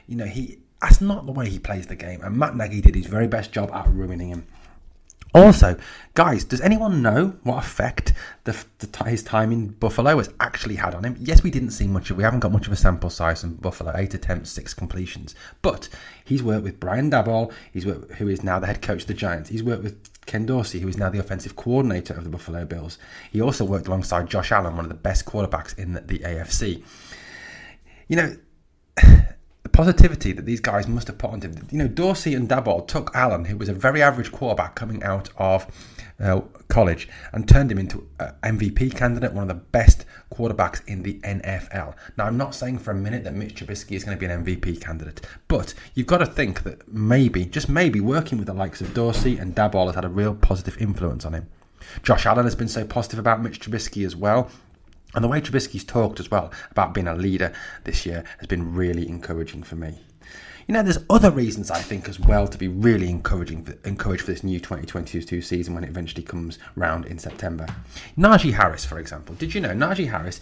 You 0.06 0.16
know, 0.16 0.26
he. 0.26 0.60
That's 0.80 1.00
not 1.00 1.26
the 1.26 1.32
way 1.32 1.48
he 1.48 1.58
plays 1.58 1.88
the 1.88 1.96
game. 1.96 2.22
And 2.22 2.36
Matt 2.36 2.56
Nagy 2.56 2.80
did 2.80 2.94
his 2.94 3.06
very 3.06 3.26
best 3.26 3.52
job 3.52 3.70
at 3.72 3.88
ruining 3.88 4.28
him. 4.28 4.46
Also, 5.34 5.78
guys, 6.12 6.44
does 6.44 6.60
anyone 6.60 7.00
know 7.00 7.34
what 7.42 7.58
effect 7.58 8.12
the, 8.44 8.64
the, 8.78 9.04
his 9.04 9.22
time 9.22 9.50
in 9.50 9.68
Buffalo 9.68 10.18
has 10.18 10.28
actually 10.40 10.76
had 10.76 10.94
on 10.94 11.04
him? 11.04 11.16
Yes, 11.18 11.42
we 11.42 11.50
didn't 11.50 11.70
see 11.70 11.86
much 11.86 12.10
of. 12.10 12.18
We 12.18 12.22
haven't 12.22 12.40
got 12.40 12.52
much 12.52 12.66
of 12.66 12.72
a 12.72 12.76
sample 12.76 13.08
size 13.08 13.40
from 13.40 13.54
Buffalo. 13.54 13.92
Eight 13.96 14.12
attempts, 14.12 14.50
six 14.50 14.74
completions. 14.74 15.34
But 15.62 15.88
he's 16.24 16.42
worked 16.42 16.64
with 16.64 16.78
Brian 16.78 17.10
Daboll, 17.10 17.52
he's 17.72 17.86
worked, 17.86 18.12
who 18.12 18.28
is 18.28 18.44
now 18.44 18.58
the 18.58 18.66
head 18.66 18.82
coach 18.82 19.02
of 19.02 19.08
the 19.08 19.14
Giants. 19.14 19.48
He's 19.48 19.62
worked 19.62 19.82
with 19.82 20.26
Ken 20.26 20.44
Dorsey, 20.44 20.80
who 20.80 20.88
is 20.88 20.98
now 20.98 21.08
the 21.08 21.18
offensive 21.18 21.56
coordinator 21.56 22.12
of 22.14 22.24
the 22.24 22.30
Buffalo 22.30 22.66
Bills. 22.66 22.98
He 23.30 23.40
also 23.40 23.64
worked 23.64 23.86
alongside 23.86 24.28
Josh 24.28 24.52
Allen, 24.52 24.76
one 24.76 24.84
of 24.84 24.90
the 24.90 24.94
best 24.94 25.24
quarterbacks 25.24 25.78
in 25.78 25.94
the, 25.94 26.02
the 26.02 26.18
AFC. 26.18 26.82
You 28.08 28.16
know 28.16 28.36
positivity 29.68 30.32
that 30.32 30.44
these 30.44 30.60
guys 30.60 30.88
must 30.88 31.06
have 31.06 31.18
put 31.18 31.30
onto 31.30 31.48
him. 31.48 31.66
You 31.70 31.78
know, 31.78 31.88
Dorsey 31.88 32.34
and 32.34 32.48
Daboll 32.48 32.86
took 32.86 33.14
Allen, 33.14 33.44
who 33.44 33.56
was 33.56 33.68
a 33.68 33.72
very 33.72 34.02
average 34.02 34.32
quarterback 34.32 34.74
coming 34.74 35.02
out 35.02 35.30
of 35.36 35.66
uh, 36.20 36.40
college, 36.68 37.08
and 37.32 37.48
turned 37.48 37.70
him 37.70 37.78
into 37.78 38.06
an 38.18 38.58
MVP 38.58 38.96
candidate, 38.96 39.32
one 39.32 39.42
of 39.42 39.48
the 39.48 39.62
best 39.72 40.04
quarterbacks 40.32 40.86
in 40.86 41.02
the 41.02 41.14
NFL. 41.20 41.94
Now, 42.16 42.26
I'm 42.26 42.36
not 42.36 42.54
saying 42.54 42.78
for 42.78 42.90
a 42.90 42.94
minute 42.94 43.24
that 43.24 43.34
Mitch 43.34 43.54
Trubisky 43.54 43.92
is 43.92 44.04
going 44.04 44.16
to 44.16 44.20
be 44.20 44.30
an 44.30 44.44
MVP 44.44 44.80
candidate, 44.80 45.26
but 45.48 45.74
you've 45.94 46.06
got 46.06 46.18
to 46.18 46.26
think 46.26 46.64
that 46.64 46.86
maybe, 46.92 47.44
just 47.44 47.68
maybe, 47.68 48.00
working 48.00 48.38
with 48.38 48.46
the 48.46 48.54
likes 48.54 48.80
of 48.80 48.92
Dorsey 48.94 49.38
and 49.38 49.54
Daboll 49.54 49.86
has 49.86 49.94
had 49.94 50.04
a 50.04 50.08
real 50.08 50.34
positive 50.34 50.76
influence 50.80 51.24
on 51.24 51.34
him. 51.34 51.48
Josh 52.02 52.26
Allen 52.26 52.44
has 52.44 52.54
been 52.54 52.68
so 52.68 52.84
positive 52.84 53.18
about 53.18 53.42
Mitch 53.42 53.60
Trubisky 53.60 54.04
as 54.06 54.16
well. 54.16 54.50
And 55.14 55.22
the 55.22 55.28
way 55.28 55.40
Trubisky's 55.40 55.84
talked 55.84 56.20
as 56.20 56.30
well 56.30 56.52
about 56.70 56.94
being 56.94 57.08
a 57.08 57.14
leader 57.14 57.52
this 57.84 58.06
year 58.06 58.24
has 58.38 58.46
been 58.46 58.74
really 58.74 59.08
encouraging 59.08 59.62
for 59.62 59.76
me. 59.76 59.98
You 60.66 60.74
know, 60.74 60.82
there's 60.82 61.04
other 61.10 61.30
reasons 61.30 61.70
I 61.70 61.80
think 61.80 62.08
as 62.08 62.20
well 62.20 62.46
to 62.46 62.56
be 62.56 62.68
really 62.68 63.10
encouraging, 63.10 63.64
for, 63.64 63.76
encouraged 63.86 64.24
for 64.24 64.30
this 64.30 64.44
new 64.44 64.60
2022 64.60 65.42
season 65.42 65.74
when 65.74 65.84
it 65.84 65.90
eventually 65.90 66.22
comes 66.22 66.58
round 66.76 67.04
in 67.06 67.18
September. 67.18 67.66
Najee 68.16 68.54
Harris, 68.54 68.84
for 68.84 68.98
example. 68.98 69.34
Did 69.34 69.54
you 69.54 69.60
know 69.60 69.70
Najee 69.70 70.10
Harris 70.10 70.40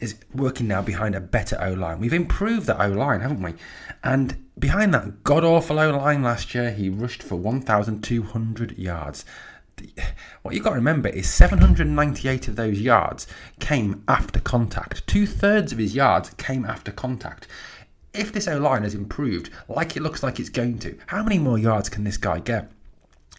is 0.00 0.16
working 0.34 0.68
now 0.68 0.80
behind 0.80 1.14
a 1.14 1.20
better 1.20 1.58
O 1.60 1.74
line? 1.74 2.00
We've 2.00 2.14
improved 2.14 2.66
that 2.66 2.80
O 2.80 2.88
line, 2.88 3.20
haven't 3.20 3.42
we? 3.42 3.54
And 4.02 4.48
behind 4.58 4.94
that 4.94 5.22
god 5.22 5.44
awful 5.44 5.78
O 5.78 5.90
line 5.90 6.22
last 6.22 6.54
year, 6.54 6.70
he 6.70 6.88
rushed 6.88 7.22
for 7.22 7.36
1,200 7.36 8.78
yards 8.78 9.24
what 10.42 10.54
you've 10.54 10.64
got 10.64 10.70
to 10.70 10.76
remember 10.76 11.08
is 11.08 11.28
798 11.28 12.48
of 12.48 12.56
those 12.56 12.80
yards 12.80 13.26
came 13.60 14.02
after 14.08 14.40
contact. 14.40 15.06
Two 15.06 15.26
thirds 15.26 15.72
of 15.72 15.78
his 15.78 15.94
yards 15.94 16.30
came 16.30 16.64
after 16.64 16.92
contact. 16.92 17.46
If 18.14 18.32
this 18.32 18.48
O 18.48 18.58
line 18.58 18.82
has 18.82 18.94
improved 18.94 19.50
like 19.68 19.96
it 19.96 20.02
looks 20.02 20.22
like 20.22 20.40
it's 20.40 20.48
going 20.48 20.78
to, 20.80 20.98
how 21.06 21.22
many 21.22 21.38
more 21.38 21.58
yards 21.58 21.88
can 21.88 22.04
this 22.04 22.16
guy 22.16 22.40
get? 22.40 22.70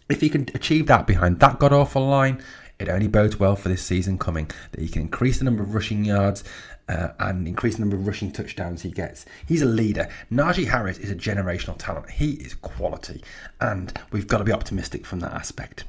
If 0.08 0.20
he 0.20 0.28
can 0.28 0.48
achieve 0.54 0.86
that 0.86 1.06
behind 1.06 1.40
that 1.40 1.58
god 1.58 1.72
awful 1.72 2.06
line, 2.06 2.42
it 2.80 2.88
only 2.88 3.08
bodes 3.08 3.38
well 3.38 3.56
for 3.56 3.68
this 3.68 3.82
season 3.82 4.18
coming. 4.18 4.50
That 4.72 4.80
he 4.80 4.88
can 4.88 5.02
increase 5.02 5.38
the 5.38 5.44
number 5.44 5.62
of 5.62 5.74
rushing 5.74 6.04
yards 6.04 6.42
uh, 6.88 7.10
and 7.18 7.46
increase 7.46 7.74
the 7.74 7.80
number 7.80 7.96
of 7.96 8.06
rushing 8.06 8.32
touchdowns 8.32 8.82
he 8.82 8.90
gets. 8.90 9.26
He's 9.46 9.62
a 9.62 9.66
leader. 9.66 10.08
Najee 10.32 10.66
Harris 10.66 10.98
is 10.98 11.10
a 11.10 11.14
generational 11.14 11.76
talent. 11.78 12.10
He 12.10 12.32
is 12.32 12.54
quality, 12.54 13.22
and 13.60 13.92
we've 14.10 14.26
got 14.26 14.38
to 14.38 14.44
be 14.44 14.52
optimistic 14.52 15.06
from 15.06 15.20
that 15.20 15.32
aspect. 15.32 15.84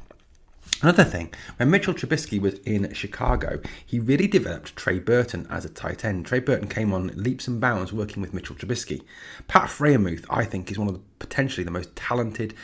Another 0.82 1.04
thing, 1.04 1.32
when 1.58 1.70
Mitchell 1.70 1.94
Trubisky 1.94 2.42
was 2.42 2.56
in 2.60 2.92
Chicago, 2.94 3.62
he 3.86 4.00
really 4.00 4.28
developed 4.28 4.76
Trey 4.76 4.98
Burton 4.98 5.46
as 5.50 5.64
a 5.64 5.70
tight 5.70 6.04
end. 6.04 6.26
Trey 6.26 6.40
Burton 6.40 6.68
came 6.68 6.92
on 6.92 7.12
leaps 7.16 7.48
and 7.48 7.62
bounds 7.62 7.94
working 7.94 8.20
with 8.20 8.34
Mitchell 8.34 8.56
Trubisky. 8.56 9.04
Pat 9.48 9.70
Freiermuth, 9.70 10.26
I 10.30 10.44
think, 10.44 10.72
is 10.72 10.80
one 10.80 10.88
of 10.88 10.96
the 10.96 11.02
potentially 11.20 11.64
the 11.64 11.70
most 11.70 11.96
talented 11.96 12.56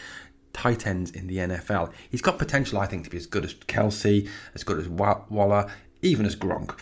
tight 0.51 0.87
ends 0.87 1.11
in 1.11 1.27
the 1.27 1.37
NFL. 1.37 1.93
He's 2.09 2.23
got 2.23 2.39
potential, 2.39 2.79
I 2.79 2.87
think, 2.87 3.03
to 3.03 3.11
be 3.11 3.17
as 3.17 3.27
good 3.27 3.45
as 3.45 3.53
Kelce, 3.53 4.27
as 4.55 4.63
good 4.63 4.79
as 4.79 4.89
Waller, 4.89 5.71
even 6.01 6.25
as 6.25 6.35
Gronk. 6.35 6.79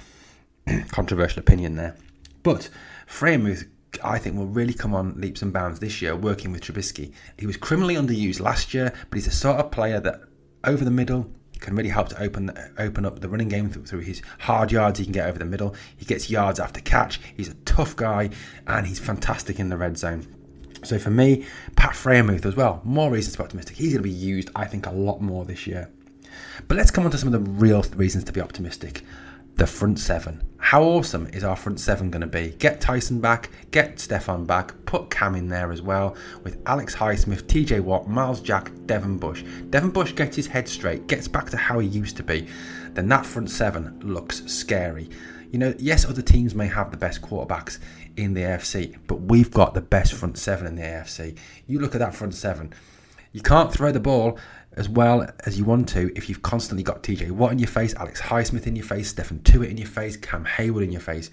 Controversial 0.91 1.41
opinion 1.41 1.75
there. 1.75 1.97
But 2.43 2.69
Freiermuth 3.07 3.67
I 4.03 4.19
think 4.19 4.35
will 4.35 4.47
really 4.47 4.73
come 4.73 4.93
on 4.93 5.19
leaps 5.19 5.41
and 5.41 5.53
bounds 5.53 5.79
this 5.79 6.01
year 6.01 6.15
working 6.15 6.51
with 6.51 6.61
Trubisky. 6.61 7.13
He 7.37 7.45
was 7.45 7.55
criminally 7.55 7.95
underused 7.95 8.41
last 8.41 8.73
year, 8.73 8.93
but 9.09 9.17
he's 9.17 9.25
the 9.25 9.31
sort 9.31 9.57
of 9.57 9.71
player 9.71 10.01
that 10.01 10.21
over 10.65 10.83
the 10.83 10.91
middle 10.91 11.29
can 11.59 11.75
really 11.75 11.89
help 11.89 12.09
to 12.09 12.21
open 12.21 12.51
open 12.77 13.05
up 13.05 13.19
the 13.19 13.29
running 13.29 13.49
game 13.49 13.69
through, 13.69 13.99
his 13.99 14.21
hard 14.39 14.71
yards. 14.71 14.99
He 14.99 15.05
can 15.05 15.13
get 15.13 15.27
over 15.27 15.39
the 15.39 15.45
middle. 15.45 15.75
He 15.97 16.05
gets 16.05 16.29
yards 16.29 16.59
after 16.59 16.79
catch. 16.81 17.19
He's 17.35 17.49
a 17.49 17.53
tough 17.65 17.95
guy, 17.95 18.29
and 18.67 18.85
he's 18.85 18.99
fantastic 18.99 19.59
in 19.59 19.69
the 19.69 19.77
red 19.77 19.97
zone. 19.97 20.27
So 20.83 20.99
for 20.99 21.09
me, 21.09 21.45
Pat 21.75 21.93
Freiermuth 21.93 22.45
as 22.45 22.55
well. 22.55 22.81
More 22.83 23.09
reasons 23.09 23.33
to 23.33 23.39
be 23.39 23.43
optimistic. 23.45 23.77
He's 23.77 23.93
going 23.93 24.03
to 24.03 24.09
be 24.09 24.11
used, 24.11 24.49
I 24.55 24.65
think, 24.65 24.85
a 24.85 24.91
lot 24.91 25.21
more 25.21 25.43
this 25.45 25.65
year. 25.65 25.89
But 26.67 26.77
let's 26.77 26.91
come 26.91 27.05
on 27.05 27.11
to 27.11 27.17
some 27.17 27.33
of 27.33 27.33
the 27.33 27.51
real 27.51 27.83
reasons 27.95 28.23
to 28.25 28.33
be 28.33 28.41
optimistic 28.41 29.03
the 29.55 29.67
front 29.67 29.99
seven. 29.99 30.43
How 30.57 30.83
awesome 30.83 31.27
is 31.27 31.43
our 31.43 31.55
front 31.55 31.79
seven 31.79 32.09
going 32.09 32.21
to 32.21 32.27
be? 32.27 32.49
Get 32.57 32.81
Tyson 32.81 33.21
back, 33.21 33.49
get 33.71 33.97
Stephon 33.97 34.45
back, 34.45 34.73
put 34.85 35.09
Cam 35.09 35.35
in 35.35 35.47
there 35.47 35.71
as 35.71 35.81
well 35.81 36.15
with 36.43 36.61
Alex 36.65 36.95
Highsmith, 36.95 37.43
TJ 37.43 37.79
Watt, 37.81 38.07
Myles 38.09 38.41
Jack, 38.41 38.71
Devin 38.85 39.17
Bush. 39.17 39.43
Devin 39.69 39.91
Bush 39.91 40.13
gets 40.13 40.35
his 40.35 40.47
head 40.47 40.67
straight, 40.67 41.07
gets 41.07 41.27
back 41.27 41.49
to 41.51 41.57
how 41.57 41.79
he 41.79 41.87
used 41.87 42.17
to 42.17 42.23
be, 42.23 42.47
then 42.93 43.07
that 43.09 43.25
front 43.25 43.49
seven 43.49 43.97
looks 44.01 44.43
scary. 44.45 45.09
You 45.51 45.59
know, 45.59 45.73
yes, 45.77 46.03
other 46.03 46.21
teams 46.21 46.53
may 46.55 46.67
have 46.67 46.91
the 46.91 46.97
best 46.97 47.21
quarterbacks 47.21 47.79
in 48.17 48.33
the 48.33 48.41
AFC, 48.41 48.97
but 49.07 49.21
we've 49.21 49.51
got 49.51 49.73
the 49.73 49.81
best 49.81 50.13
front 50.13 50.37
seven 50.37 50.67
in 50.67 50.75
the 50.75 50.81
AFC. 50.81 51.37
You 51.67 51.79
look 51.79 51.95
at 51.95 51.99
that 51.99 52.15
front 52.15 52.33
seven. 52.33 52.73
You 53.31 53.41
can't 53.41 53.71
throw 53.71 53.91
the 53.91 53.99
ball 53.99 54.39
as 54.75 54.89
well 54.89 55.27
as 55.45 55.57
you 55.57 55.65
want 55.65 55.89
to 55.89 56.11
if 56.15 56.29
you've 56.29 56.41
constantly 56.41 56.83
got 56.83 57.03
TJ 57.03 57.31
Watt 57.31 57.51
in 57.51 57.59
your 57.59 57.67
face, 57.67 57.93
Alex 57.95 58.21
Highsmith 58.21 58.67
in 58.67 58.75
your 58.75 58.85
face, 58.85 59.13
Stephon 59.13 59.39
Tuitt 59.43 59.69
in 59.69 59.77
your 59.77 59.87
face, 59.87 60.17
Cam 60.17 60.45
Heyward 60.45 60.83
in 60.83 60.91
your 60.91 61.01
face. 61.01 61.31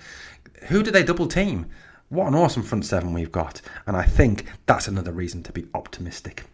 Who 0.68 0.82
do 0.82 0.90
they 0.90 1.02
double 1.02 1.26
team? 1.26 1.66
What 2.08 2.28
an 2.28 2.34
awesome 2.34 2.62
front 2.62 2.84
seven 2.84 3.12
we've 3.12 3.32
got. 3.32 3.62
And 3.86 3.96
I 3.96 4.04
think 4.04 4.46
that's 4.66 4.86
another 4.86 5.12
reason 5.12 5.42
to 5.44 5.52
be 5.52 5.66
optimistic. 5.74 6.44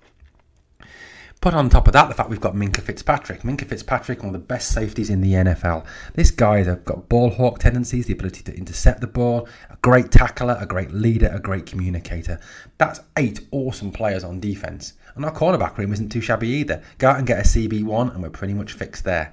Put 1.41 1.55
on 1.55 1.69
top 1.71 1.87
of 1.87 1.93
that 1.93 2.09
the 2.09 2.15
fact 2.15 2.31
we've 2.31 2.41
got 2.41 2.55
Minkah 2.55 2.81
Fitzpatrick. 2.81 3.43
Minkah 3.43 3.67
Fitzpatrick, 3.67 4.25
one 4.25 4.35
of 4.35 4.41
the 4.41 4.47
best 4.47 4.73
safeties 4.73 5.09
in 5.09 5.21
the 5.21 5.35
NFL. 5.35 5.87
This 6.15 6.33
guy 6.33 6.65
has 6.65 6.77
got 6.79 7.09
ball 7.09 7.31
hawk 7.31 7.61
tendencies, 7.61 8.07
the 8.07 8.13
ability 8.15 8.43
to 8.43 8.57
intercept 8.57 9.01
the 9.01 9.07
ball, 9.07 9.49
a 9.71 9.77
great 9.77 10.11
tackler, 10.11 10.59
a 10.61 10.67
great 10.67 10.91
leader, 10.91 11.31
a 11.33 11.39
great 11.39 11.65
communicator. 11.65 12.41
That's 12.79 13.01
eight 13.17 13.47
awesome 13.53 13.93
players 13.93 14.25
on 14.25 14.41
defense. 14.41 14.95
And 15.15 15.25
our 15.25 15.33
cornerback 15.33 15.79
room 15.79 15.93
isn't 15.93 16.09
too 16.09 16.21
shabby 16.21 16.49
either. 16.49 16.83
Go 16.99 17.11
out 17.11 17.19
and 17.19 17.27
get 17.27 17.39
a 17.39 17.43
CB1, 17.43 18.15
and 18.15 18.23
we're 18.23 18.31
pretty 18.31 18.55
much 18.55 18.73
fixed 18.73 19.05
there. 19.05 19.33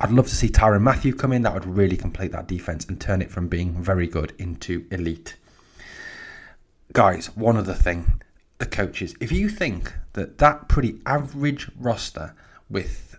I'd 0.00 0.10
love 0.10 0.26
to 0.26 0.34
see 0.34 0.48
Tyrann 0.48 0.82
Mathieu 0.82 1.14
come 1.14 1.32
in. 1.32 1.42
That 1.42 1.54
would 1.54 1.66
really 1.66 1.96
complete 1.96 2.32
that 2.32 2.48
defense 2.48 2.84
and 2.84 3.00
turn 3.00 3.22
it 3.22 3.30
from 3.30 3.46
being 3.46 3.80
very 3.80 4.08
good 4.08 4.32
into 4.38 4.86
elite. 4.90 5.36
Guys, 6.92 7.28
one 7.36 7.56
other 7.56 7.74
thing 7.74 8.20
the 8.58 8.66
coaches. 8.66 9.14
If 9.20 9.32
you 9.32 9.48
think 9.48 9.92
that 10.14 10.38
that 10.38 10.68
pretty 10.68 11.00
average 11.04 11.70
roster 11.78 12.34
with 12.68 13.18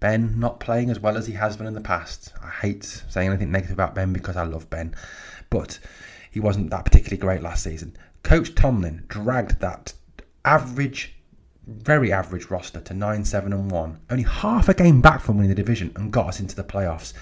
Ben 0.00 0.38
not 0.38 0.60
playing 0.60 0.90
as 0.90 1.00
well 1.00 1.16
as 1.16 1.26
he 1.26 1.34
has 1.34 1.56
been 1.56 1.66
in 1.66 1.74
the 1.74 1.80
past, 1.80 2.32
I 2.42 2.48
hate 2.48 2.84
saying 2.84 3.28
anything 3.28 3.52
negative 3.52 3.74
about 3.74 3.94
Ben 3.94 4.12
because 4.12 4.36
I 4.36 4.44
love 4.44 4.70
Ben, 4.70 4.94
but 5.50 5.78
he 6.30 6.40
wasn't 6.40 6.70
that 6.70 6.84
particularly 6.84 7.20
great 7.20 7.42
last 7.42 7.64
season. 7.64 7.96
Coach 8.22 8.54
Tomlin 8.54 9.04
dragged 9.08 9.60
that 9.60 9.92
average, 10.44 11.14
very 11.66 12.12
average 12.12 12.50
roster 12.50 12.80
to 12.80 12.94
9 12.94 13.24
7 13.24 13.52
and 13.52 13.70
1, 13.70 14.00
only 14.10 14.24
half 14.24 14.68
a 14.68 14.74
game 14.74 15.00
back 15.00 15.20
from 15.20 15.36
winning 15.36 15.50
the 15.50 15.54
division 15.54 15.92
and 15.96 16.12
got 16.12 16.28
us 16.28 16.40
into 16.40 16.56
the 16.56 16.64
playoffs. 16.64 17.12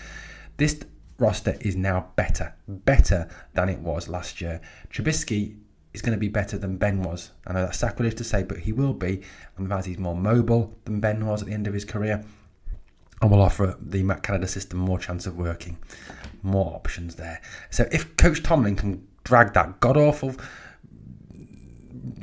This 0.57 0.81
roster 1.19 1.57
is 1.61 1.77
now 1.77 2.11
better, 2.17 2.55
better 2.69 3.29
than 3.55 3.69
it 3.69 3.79
was 3.81 4.09
last 4.09 4.41
year. 4.41 4.61
Trubisky 4.91 5.57
is 5.99 6.03
going 6.03 6.17
to 6.17 6.21
be 6.21 6.29
better 6.29 6.57
than 6.57 6.77
Ben 6.77 7.03
was. 7.03 7.33
I 7.47 7.53
know 7.53 7.63
that's 7.63 7.79
sacrilege 7.79 8.15
to 8.17 8.25
say, 8.25 8.43
but 8.43 8.59
he 8.59 8.73
will 8.73 8.95
be. 8.95 9.23
And 9.57 9.73
as 9.73 9.87
he's 9.87 9.99
more 9.99 10.17
mobile 10.17 10.75
than 10.85 11.01
Ben 11.01 11.27
was 11.27 11.43
at 11.43 11.49
the 11.49 11.55
end 11.55 11.67
of 11.67 11.75
his 11.75 11.85
career, 11.85 12.25
and 13.21 13.31
will 13.31 13.43
offer 13.43 13.77
the 13.81 14.03
Matt 14.05 14.23
Canada 14.23 14.47
system 14.47 14.79
more 14.79 14.99
chance 14.99 15.27
of 15.27 15.37
working, 15.37 15.77
more 16.43 16.73
options 16.75 17.17
there. 17.17 17.41
So 17.71 17.89
if 17.91 18.17
Coach 18.17 18.43
Tomlin 18.43 18.77
can 18.77 19.07
drag 19.25 19.53
that 19.55 19.81
god 19.81 19.97
awful 19.97 20.35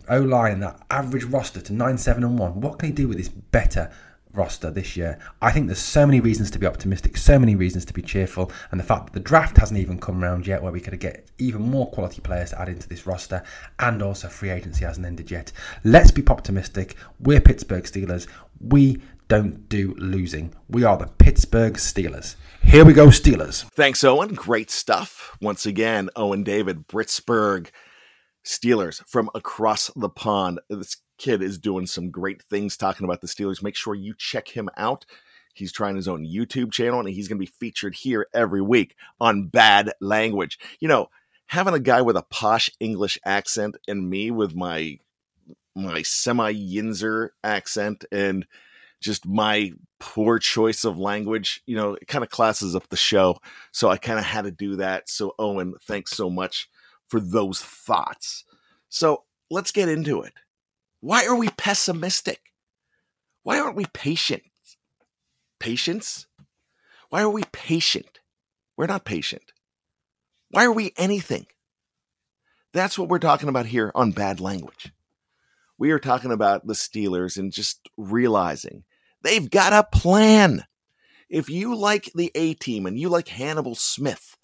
O 0.09 0.21
line 0.21 0.53
and 0.53 0.63
that 0.63 0.79
average 0.89 1.25
roster 1.25 1.61
to 1.61 1.73
nine 1.73 1.97
seven 1.97 2.23
and 2.23 2.39
one, 2.39 2.61
what 2.61 2.79
can 2.79 2.89
he 2.89 2.95
do 2.95 3.07
with 3.07 3.17
this 3.17 3.29
better 3.29 3.91
roster 4.35 4.69
this 4.69 4.95
year. 4.97 5.19
I 5.41 5.51
think 5.51 5.67
there's 5.67 5.79
so 5.79 6.05
many 6.05 6.19
reasons 6.19 6.51
to 6.51 6.59
be 6.59 6.65
optimistic, 6.65 7.17
so 7.17 7.39
many 7.39 7.55
reasons 7.55 7.85
to 7.85 7.93
be 7.93 8.01
cheerful, 8.01 8.51
and 8.71 8.79
the 8.79 8.83
fact 8.83 9.05
that 9.05 9.13
the 9.13 9.19
draft 9.19 9.57
hasn't 9.57 9.79
even 9.79 9.99
come 9.99 10.23
around 10.23 10.47
yet, 10.47 10.61
where 10.61 10.71
we 10.71 10.81
could 10.81 10.99
get 10.99 11.29
even 11.37 11.61
more 11.61 11.89
quality 11.89 12.21
players 12.21 12.51
to 12.51 12.61
add 12.61 12.69
into 12.69 12.87
this 12.87 13.07
roster, 13.07 13.43
and 13.79 14.01
also 14.01 14.27
free 14.27 14.49
agency 14.49 14.85
hasn't 14.85 15.05
ended 15.05 15.31
yet. 15.31 15.51
Let's 15.83 16.11
be 16.11 16.25
optimistic. 16.27 16.95
We're 17.19 17.41
Pittsburgh 17.41 17.83
Steelers. 17.83 18.27
We 18.59 19.01
don't 19.27 19.67
do 19.69 19.95
losing. 19.97 20.53
We 20.69 20.83
are 20.83 20.97
the 20.97 21.07
Pittsburgh 21.07 21.73
Steelers. 21.73 22.35
Here 22.61 22.85
we 22.85 22.93
go, 22.93 23.07
Steelers. 23.07 23.63
Thanks, 23.71 24.03
Owen. 24.03 24.33
Great 24.35 24.69
stuff. 24.69 25.35
Once 25.41 25.65
again, 25.65 26.09
Owen 26.15 26.43
David, 26.43 26.87
Britsburg 26.87 27.69
Steelers 28.45 29.03
from 29.07 29.29
across 29.33 29.89
the 29.95 30.09
pond. 30.09 30.59
This 30.69 30.97
kid 31.17 31.41
is 31.41 31.58
doing 31.58 31.86
some 31.86 32.12
great 32.12 32.43
things 32.43 32.78
talking 32.78 33.06
about 33.06 33.21
the 33.21 33.28
Steelers. 33.28 33.63
Make 33.63 33.75
sure 33.75 33.95
you 33.95 34.13
check 34.17 34.49
him 34.49 34.69
out. 34.78 35.06
He's 35.54 35.71
trying 35.71 35.95
his 35.95 36.08
own 36.08 36.25
YouTube 36.25 36.71
channel 36.71 36.99
and 36.99 37.08
he's 37.10 37.28
going 37.28 37.38
to 37.38 37.45
be 37.45 37.51
featured 37.60 37.95
here 37.95 38.28
every 38.34 38.62
week 38.62 38.95
on 39.21 39.47
Bad 39.47 39.93
Language. 40.01 40.60
You 40.80 40.88
know, 40.89 41.10
having 41.47 41.73
a 41.73 41.80
guy 41.80 42.01
with 42.01 42.17
a 42.17 42.23
posh 42.23 42.69
English 42.80 43.17
accent 43.25 43.78
and 43.88 44.10
me 44.10 44.32
with 44.32 44.56
my 44.56 44.99
my 45.75 46.01
semi 46.01 46.54
Yinzer 46.54 47.30
accent 47.43 48.06
and 48.12 48.45
just 49.01 49.25
my 49.25 49.71
poor 49.99 50.39
choice 50.39 50.84
of 50.84 50.97
language, 50.97 51.62
you 51.65 51.75
know, 51.75 51.93
it 51.93 52.08
kind 52.08 52.23
of 52.23 52.30
classes 52.30 52.75
up 52.75 52.88
the 52.89 52.97
show. 52.97 53.38
So 53.71 53.89
I 53.89 53.97
kind 53.97 54.17
of 54.17 54.25
had 54.25 54.45
to 54.45 54.51
do 54.51 54.78
that. 54.78 55.10
So 55.10 55.36
Owen, 55.38 55.73
thanks 55.84 56.12
so 56.12 56.30
much 56.30 56.69
for 57.08 57.19
those 57.19 57.62
thoughts. 57.62 58.45
So 58.89 59.23
let's 59.49 59.71
get 59.71 59.89
into 59.89 60.21
it. 60.21 60.34
Why 61.05 61.27
are 61.27 61.35
we 61.35 61.49
pessimistic? 61.49 62.39
Why 63.43 63.59
aren't 63.59 63.75
we 63.75 63.85
patient? 63.93 64.41
Patience? 65.59 66.25
Why 67.11 67.21
are 67.21 67.29
we 67.29 67.43
patient? 67.51 68.21
We're 68.75 68.87
not 68.87 69.05
patient. 69.05 69.51
Why 70.49 70.65
are 70.65 70.71
we 70.71 70.93
anything? 70.97 71.45
That's 72.73 72.97
what 72.97 73.07
we're 73.07 73.19
talking 73.19 73.49
about 73.49 73.67
here 73.67 73.91
on 73.93 74.13
Bad 74.13 74.39
Language. 74.39 74.93
We 75.77 75.91
are 75.91 75.99
talking 75.99 76.31
about 76.31 76.65
the 76.65 76.73
Steelers 76.73 77.37
and 77.37 77.51
just 77.51 77.87
realizing 77.97 78.83
they've 79.21 79.47
got 79.47 79.73
a 79.73 79.83
plan. 79.95 80.63
If 81.29 81.51
you 81.51 81.75
like 81.75 82.09
the 82.15 82.31
A 82.33 82.55
team 82.55 82.87
and 82.87 82.97
you 82.97 83.09
like 83.09 83.27
Hannibal 83.27 83.75
Smith, 83.75 84.37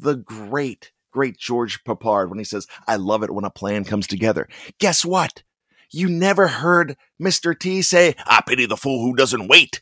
the 0.00 0.16
great, 0.16 0.90
great 1.12 1.38
George 1.38 1.84
Peppard, 1.84 2.28
when 2.28 2.40
he 2.40 2.44
says, 2.44 2.66
I 2.88 2.96
love 2.96 3.22
it 3.22 3.32
when 3.32 3.44
a 3.44 3.50
plan 3.50 3.84
comes 3.84 4.08
together, 4.08 4.48
guess 4.80 5.04
what? 5.04 5.44
You 5.90 6.08
never 6.08 6.48
heard 6.48 6.96
Mr. 7.20 7.58
T 7.58 7.82
say, 7.82 8.14
I 8.26 8.42
pity 8.46 8.66
the 8.66 8.76
fool 8.76 9.02
who 9.02 9.14
doesn't 9.14 9.48
wait 9.48 9.80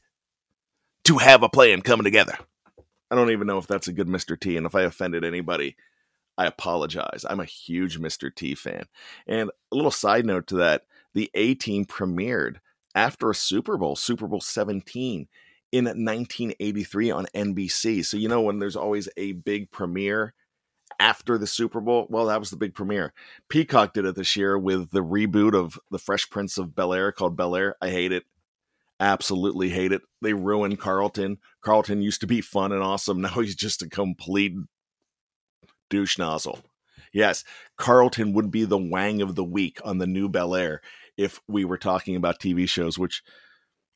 to 1.05 1.19
have 1.19 1.42
a 1.42 1.49
plan 1.49 1.83
coming 1.83 2.05
together. 2.05 2.37
I 3.11 3.14
don't 3.14 3.31
even 3.31 3.47
know 3.47 3.59
if 3.59 3.66
that's 3.66 3.88
a 3.88 3.92
good 3.92 4.09
Mr. 4.09 4.38
T. 4.38 4.57
And 4.57 4.66
if 4.66 4.75
I 4.75 4.83
offended 4.83 5.25
anybody, 5.25 5.77
I 6.37 6.47
apologize. 6.47 7.25
I'm 7.29 7.40
a 7.40 7.45
huge 7.45 7.99
Mr. 7.99 8.35
T 8.35 8.55
fan. 8.55 8.85
And 9.27 9.51
a 9.73 9.77
little 9.77 9.90
side 9.90 10.27
note 10.27 10.49
to 10.49 10.57
that 10.57 10.83
the 11.14 11.31
A 11.35 11.55
team 11.55 11.85
premiered 11.85 12.57
after 12.95 13.31
a 13.31 13.35
Super 13.35 13.77
Bowl, 13.77 13.97
Super 13.97 14.27
Bowl 14.27 14.40
17 14.40 15.29
in 15.73 15.85
1983 15.85 17.11
on 17.11 17.27
NBC. 17.35 18.05
So, 18.05 18.16
you 18.16 18.29
know, 18.29 18.42
when 18.42 18.59
there's 18.59 18.77
always 18.77 19.09
a 19.16 19.33
big 19.33 19.71
premiere 19.71 20.35
after 20.99 21.39
the 21.39 21.47
Super 21.47 21.81
Bowl, 21.81 22.07
well, 22.09 22.27
that 22.27 22.41
was 22.41 22.51
the 22.51 22.57
big 22.57 22.75
premiere. 22.75 23.13
Peacock 23.49 23.95
did 23.95 24.05
it 24.05 24.15
this 24.15 24.37
year 24.37 24.59
with 24.59 24.91
the 24.91 25.03
reboot 25.03 25.55
of 25.55 25.79
The 25.91 25.99
Fresh 25.99 26.31
Prince 26.31 26.59
of 26.59 26.75
Bel 26.75 26.93
Air 26.93 27.13
called 27.13 27.37
Bel 27.37 27.57
Air. 27.57 27.77
I 27.81 27.91
hate 27.91 28.13
it. 28.13 28.25
Absolutely 28.99 29.71
hate 29.71 29.93
it. 29.93 30.03
They 30.23 30.33
ruined 30.33 30.79
Carlton. 30.79 31.39
Carlton 31.61 32.03
used 32.03 32.21
to 32.23 32.27
be 32.27 32.41
fun 32.41 32.73
and 32.73 32.83
awesome. 32.83 33.21
Now 33.27 33.41
he's 33.41 33.55
just 33.55 33.83
a 33.83 33.89
complete 33.89 34.55
douche 35.91 36.19
nozzle. 36.19 36.61
Yes, 37.13 37.45
Carlton 37.77 38.33
would 38.33 38.51
be 38.51 38.65
the 38.65 38.79
wang 38.79 39.23
of 39.23 39.35
the 39.35 39.45
week 39.45 39.79
on 39.85 39.99
the 39.99 40.07
new 40.07 40.29
Bel 40.29 40.55
Air 40.55 40.81
if 41.17 41.41
we 41.49 41.65
were 41.65 41.79
talking 41.79 42.17
about 42.17 42.41
TV 42.41 42.69
shows, 42.69 42.99
which 42.99 43.23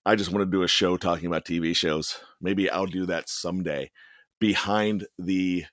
I 0.06 0.16
just 0.16 0.32
want 0.32 0.42
to 0.42 0.50
do 0.50 0.62
a 0.62 0.68
show 0.68 0.96
talking 0.96 1.26
about 1.26 1.44
TV 1.44 1.76
shows. 1.76 2.20
Maybe 2.40 2.70
I'll 2.70 2.86
do 2.86 3.06
that 3.06 3.28
someday 3.28 3.90
behind 4.38 5.06
the 5.18 5.66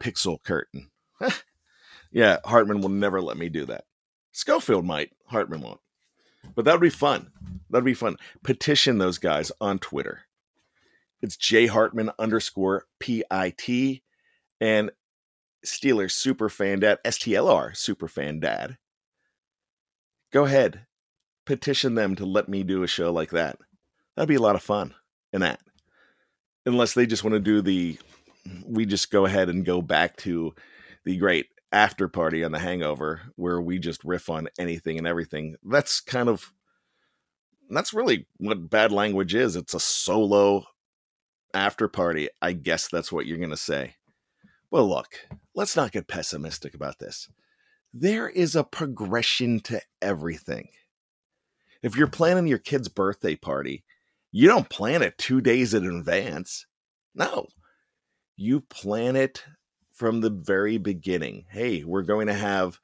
pixel 0.00 0.42
curtain. 0.42 0.90
yeah, 2.10 2.38
Hartman 2.44 2.80
will 2.80 2.88
never 2.88 3.20
let 3.20 3.36
me 3.36 3.48
do 3.48 3.66
that. 3.66 3.84
Schofield 4.32 4.84
might, 4.84 5.10
Hartman 5.26 5.60
won't. 5.60 5.80
But 6.54 6.64
that 6.64 6.72
would 6.72 6.80
be 6.80 6.90
fun. 6.90 7.30
That'd 7.70 7.84
be 7.84 7.94
fun. 7.94 8.16
Petition 8.42 8.98
those 8.98 9.18
guys 9.18 9.52
on 9.60 9.78
Twitter. 9.78 10.22
It's 11.20 11.36
J 11.36 11.66
Hartman 11.66 12.12
underscore 12.18 12.86
PIT 13.00 14.02
and 14.60 14.90
Steelers 15.66 16.12
super 16.12 16.48
fan 16.48 16.80
dad, 16.80 16.98
STLR 17.04 17.76
super 17.76 18.08
fan 18.08 18.40
dad. 18.40 18.78
Go 20.32 20.44
ahead, 20.44 20.86
petition 21.46 21.94
them 21.94 22.14
to 22.16 22.24
let 22.24 22.48
me 22.48 22.62
do 22.62 22.82
a 22.82 22.86
show 22.86 23.12
like 23.12 23.30
that. 23.30 23.58
That'd 24.14 24.28
be 24.28 24.36
a 24.36 24.42
lot 24.42 24.54
of 24.54 24.62
fun 24.62 24.94
in 25.32 25.40
that. 25.40 25.60
Unless 26.66 26.94
they 26.94 27.06
just 27.06 27.24
want 27.24 27.34
to 27.34 27.40
do 27.40 27.62
the 27.62 27.98
we 28.66 28.86
just 28.86 29.10
go 29.10 29.24
ahead 29.24 29.48
and 29.48 29.64
go 29.64 29.82
back 29.82 30.16
to 30.18 30.54
the 31.04 31.16
great 31.16 31.46
after 31.72 32.08
party 32.08 32.44
on 32.44 32.52
the 32.52 32.58
hangover 32.58 33.20
where 33.36 33.60
we 33.60 33.78
just 33.78 34.04
riff 34.04 34.30
on 34.30 34.48
anything 34.58 34.98
and 34.98 35.06
everything. 35.06 35.56
That's 35.62 36.00
kind 36.00 36.28
of 36.28 36.52
that's 37.70 37.92
really 37.92 38.26
what 38.38 38.70
bad 38.70 38.92
language 38.92 39.34
is. 39.34 39.56
It's 39.56 39.74
a 39.74 39.80
solo 39.80 40.64
after 41.52 41.88
party. 41.88 42.28
I 42.40 42.52
guess 42.52 42.88
that's 42.88 43.12
what 43.12 43.26
you're 43.26 43.38
going 43.38 43.50
to 43.50 43.56
say. 43.56 43.96
Well, 44.70 44.88
look, 44.88 45.26
let's 45.54 45.76
not 45.76 45.92
get 45.92 46.08
pessimistic 46.08 46.74
about 46.74 46.98
this. 46.98 47.28
There 47.92 48.28
is 48.28 48.54
a 48.54 48.64
progression 48.64 49.60
to 49.60 49.80
everything. 50.02 50.68
If 51.82 51.96
you're 51.96 52.06
planning 52.06 52.46
your 52.46 52.58
kid's 52.58 52.88
birthday 52.88 53.34
party, 53.34 53.84
you 54.30 54.46
don't 54.46 54.68
plan 54.68 55.02
it 55.02 55.16
two 55.16 55.40
days 55.40 55.72
in 55.72 55.86
advance. 55.86 56.66
No, 57.14 57.46
you 58.38 58.60
plan 58.60 59.16
it 59.16 59.44
from 59.92 60.20
the 60.20 60.30
very 60.30 60.78
beginning. 60.78 61.44
Hey, 61.50 61.82
we're 61.82 62.02
going 62.02 62.28
to 62.28 62.34
have 62.34 62.78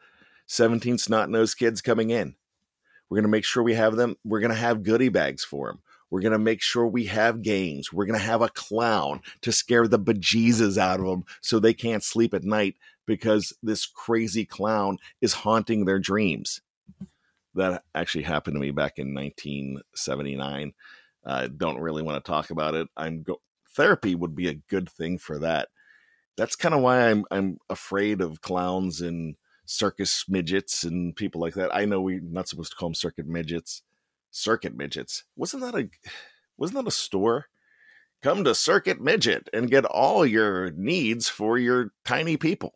17 0.46 0.98
snot 0.98 1.30
nosed 1.30 1.56
kids 1.56 1.80
coming 1.80 2.10
in. 2.10 2.34
We're 3.08 3.16
going 3.16 3.24
to 3.24 3.30
make 3.30 3.44
sure 3.44 3.62
we 3.62 3.74
have 3.74 3.94
them. 3.94 4.16
We're 4.24 4.40
going 4.40 4.50
to 4.50 4.56
have 4.56 4.82
goodie 4.82 5.10
bags 5.10 5.44
for 5.44 5.68
them. 5.68 5.80
We're 6.10 6.22
going 6.22 6.32
to 6.32 6.38
make 6.38 6.60
sure 6.60 6.86
we 6.86 7.06
have 7.06 7.42
games. 7.42 7.92
We're 7.92 8.06
going 8.06 8.18
to 8.18 8.26
have 8.26 8.42
a 8.42 8.48
clown 8.48 9.20
to 9.42 9.52
scare 9.52 9.86
the 9.86 9.98
bejesus 9.98 10.76
out 10.76 10.98
of 10.98 11.06
them 11.06 11.24
so 11.40 11.58
they 11.58 11.72
can't 11.72 12.02
sleep 12.02 12.34
at 12.34 12.42
night 12.42 12.74
because 13.06 13.52
this 13.62 13.86
crazy 13.86 14.44
clown 14.44 14.98
is 15.20 15.34
haunting 15.34 15.84
their 15.84 16.00
dreams. 16.00 16.62
That 17.54 17.84
actually 17.94 18.24
happened 18.24 18.56
to 18.56 18.60
me 18.60 18.72
back 18.72 18.98
in 18.98 19.14
1979. 19.14 20.72
I 21.26 21.30
uh, 21.30 21.48
don't 21.56 21.78
really 21.78 22.02
want 22.02 22.22
to 22.22 22.28
talk 22.28 22.50
about 22.50 22.74
it. 22.74 22.88
I'm 22.96 23.22
go- 23.22 23.40
therapy 23.74 24.14
would 24.14 24.34
be 24.34 24.48
a 24.48 24.54
good 24.54 24.88
thing 24.88 25.18
for 25.18 25.38
that. 25.38 25.68
That's 26.37 26.56
kind 26.56 26.74
of 26.74 26.80
why 26.80 27.10
I'm 27.10 27.24
I'm 27.30 27.58
afraid 27.70 28.20
of 28.20 28.40
clowns 28.40 29.00
and 29.00 29.37
circus 29.66 30.24
midgets 30.28 30.84
and 30.84 31.14
people 31.14 31.40
like 31.40 31.54
that. 31.54 31.74
I 31.74 31.84
know 31.84 32.00
we're 32.00 32.20
not 32.20 32.48
supposed 32.48 32.72
to 32.72 32.76
call 32.76 32.88
them 32.88 32.94
circuit 32.94 33.26
midgets. 33.26 33.82
Circuit 34.30 34.76
midgets. 34.76 35.24
Wasn't 35.37 35.62
that 35.62 35.74
a 35.74 35.88
wasn't 36.56 36.84
that 36.84 36.88
a 36.88 36.92
store? 36.92 37.46
Come 38.24 38.42
to 38.44 38.54
Circuit 38.54 39.02
Midget 39.02 39.50
and 39.52 39.70
get 39.70 39.84
all 39.84 40.24
your 40.24 40.70
needs 40.70 41.28
for 41.28 41.58
your 41.58 41.92
tiny 42.06 42.38
people. 42.38 42.74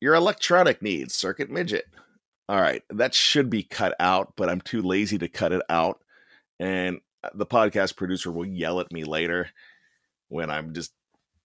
Your 0.00 0.16
electronic 0.16 0.82
needs, 0.82 1.14
Circuit 1.14 1.50
Midget. 1.50 1.84
All 2.48 2.60
right, 2.60 2.82
that 2.90 3.14
should 3.14 3.48
be 3.48 3.62
cut 3.62 3.94
out, 4.00 4.32
but 4.36 4.48
I'm 4.48 4.60
too 4.60 4.82
lazy 4.82 5.18
to 5.18 5.28
cut 5.28 5.52
it 5.52 5.62
out. 5.68 6.00
And 6.58 6.98
the 7.34 7.46
podcast 7.46 7.96
producer 7.96 8.30
will 8.30 8.46
yell 8.46 8.80
at 8.80 8.92
me 8.92 9.04
later 9.04 9.50
when 10.28 10.50
I'm 10.50 10.74
just 10.74 10.92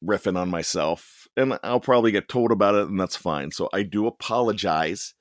riffing 0.03 0.37
on 0.37 0.49
myself, 0.49 1.27
and 1.37 1.57
I'll 1.63 1.79
probably 1.79 2.11
get 2.11 2.27
told 2.27 2.51
about 2.51 2.75
it, 2.75 2.87
and 2.87 2.99
that's 2.99 3.15
fine. 3.15 3.51
So 3.51 3.69
I 3.71 3.83
do 3.83 4.07
apologize. 4.07 5.13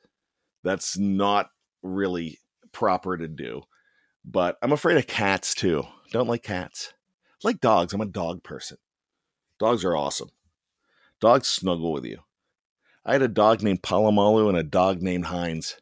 That's 0.65 0.99
not 0.99 1.51
really 1.83 2.39
proper 2.73 3.17
to 3.17 3.29
do, 3.29 3.63
but 4.25 4.57
I'm 4.63 4.73
afraid 4.73 4.97
of 4.97 5.07
cats 5.07 5.55
too. 5.55 5.85
Don't 6.13 6.29
like 6.29 6.43
cats. 6.43 6.93
Like 7.43 7.61
dogs. 7.61 7.93
I'm 7.93 8.01
a 8.01 8.07
dog 8.07 8.43
person. 8.43 8.79
Dogs 9.59 9.85
are 9.85 9.97
awesome. 9.97 10.31
Dogs 11.21 11.49
snuggle 11.49 11.93
with 11.93 12.05
you. 12.05 12.19
I 13.05 13.13
had 13.13 13.23
a 13.23 13.29
dog 13.29 13.63
named 13.63 13.83
Polamalu 13.83 14.49
and 14.49 14.59
a 14.59 14.63
dog 14.63 15.03
named 15.03 15.27
Heinz. 15.27 15.77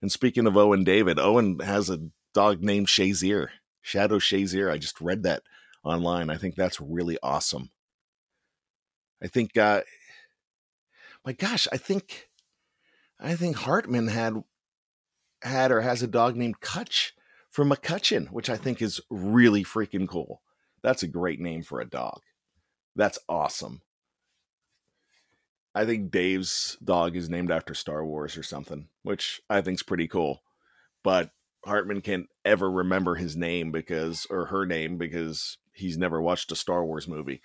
And 0.00 0.10
speaking 0.10 0.46
of 0.46 0.56
Owen 0.56 0.82
David, 0.84 1.18
Owen 1.18 1.60
has 1.60 1.88
a 1.88 2.10
dog 2.34 2.62
named 2.62 2.88
Shazier. 2.88 3.48
Shadow 3.82 4.18
Shazier. 4.18 4.70
I 4.70 4.78
just 4.78 5.00
read 5.00 5.24
that 5.24 5.42
online. 5.84 6.30
I 6.30 6.36
think 6.36 6.54
that's 6.54 6.80
really 6.80 7.18
awesome. 7.22 7.70
I 9.22 9.26
think, 9.28 9.56
uh, 9.56 9.82
my 11.24 11.32
gosh, 11.32 11.68
I 11.70 11.76
think, 11.76 12.28
I 13.20 13.34
think 13.34 13.56
Hartman 13.56 14.08
had, 14.08 14.42
had 15.42 15.70
or 15.70 15.80
has 15.80 16.02
a 16.02 16.08
dog 16.08 16.36
named 16.36 16.60
Kutch 16.60 17.10
for 17.50 17.64
McCutcheon, 17.64 18.28
which 18.28 18.48
I 18.48 18.56
think 18.56 18.80
is 18.80 19.00
really 19.10 19.62
freaking 19.62 20.08
cool. 20.08 20.40
That's 20.82 21.02
a 21.02 21.08
great 21.08 21.40
name 21.40 21.62
for 21.62 21.80
a 21.80 21.88
dog. 21.88 22.20
That's 22.96 23.18
awesome. 23.28 23.82
I 25.74 25.84
think 25.86 26.10
Dave's 26.10 26.76
dog 26.84 27.16
is 27.16 27.30
named 27.30 27.50
after 27.50 27.74
Star 27.74 28.04
Wars 28.04 28.36
or 28.36 28.42
something, 28.42 28.88
which 29.02 29.40
I 29.48 29.60
think's 29.60 29.82
pretty 29.82 30.06
cool. 30.06 30.42
But 31.02 31.30
Hartman 31.64 32.00
can't 32.00 32.26
ever 32.44 32.70
remember 32.70 33.14
his 33.14 33.36
name 33.36 33.70
because 33.70 34.26
or 34.30 34.46
her 34.46 34.66
name 34.66 34.98
because 34.98 35.58
he's 35.72 35.98
never 35.98 36.20
watched 36.20 36.52
a 36.52 36.56
Star 36.56 36.84
Wars 36.84 37.08
movie. 37.08 37.40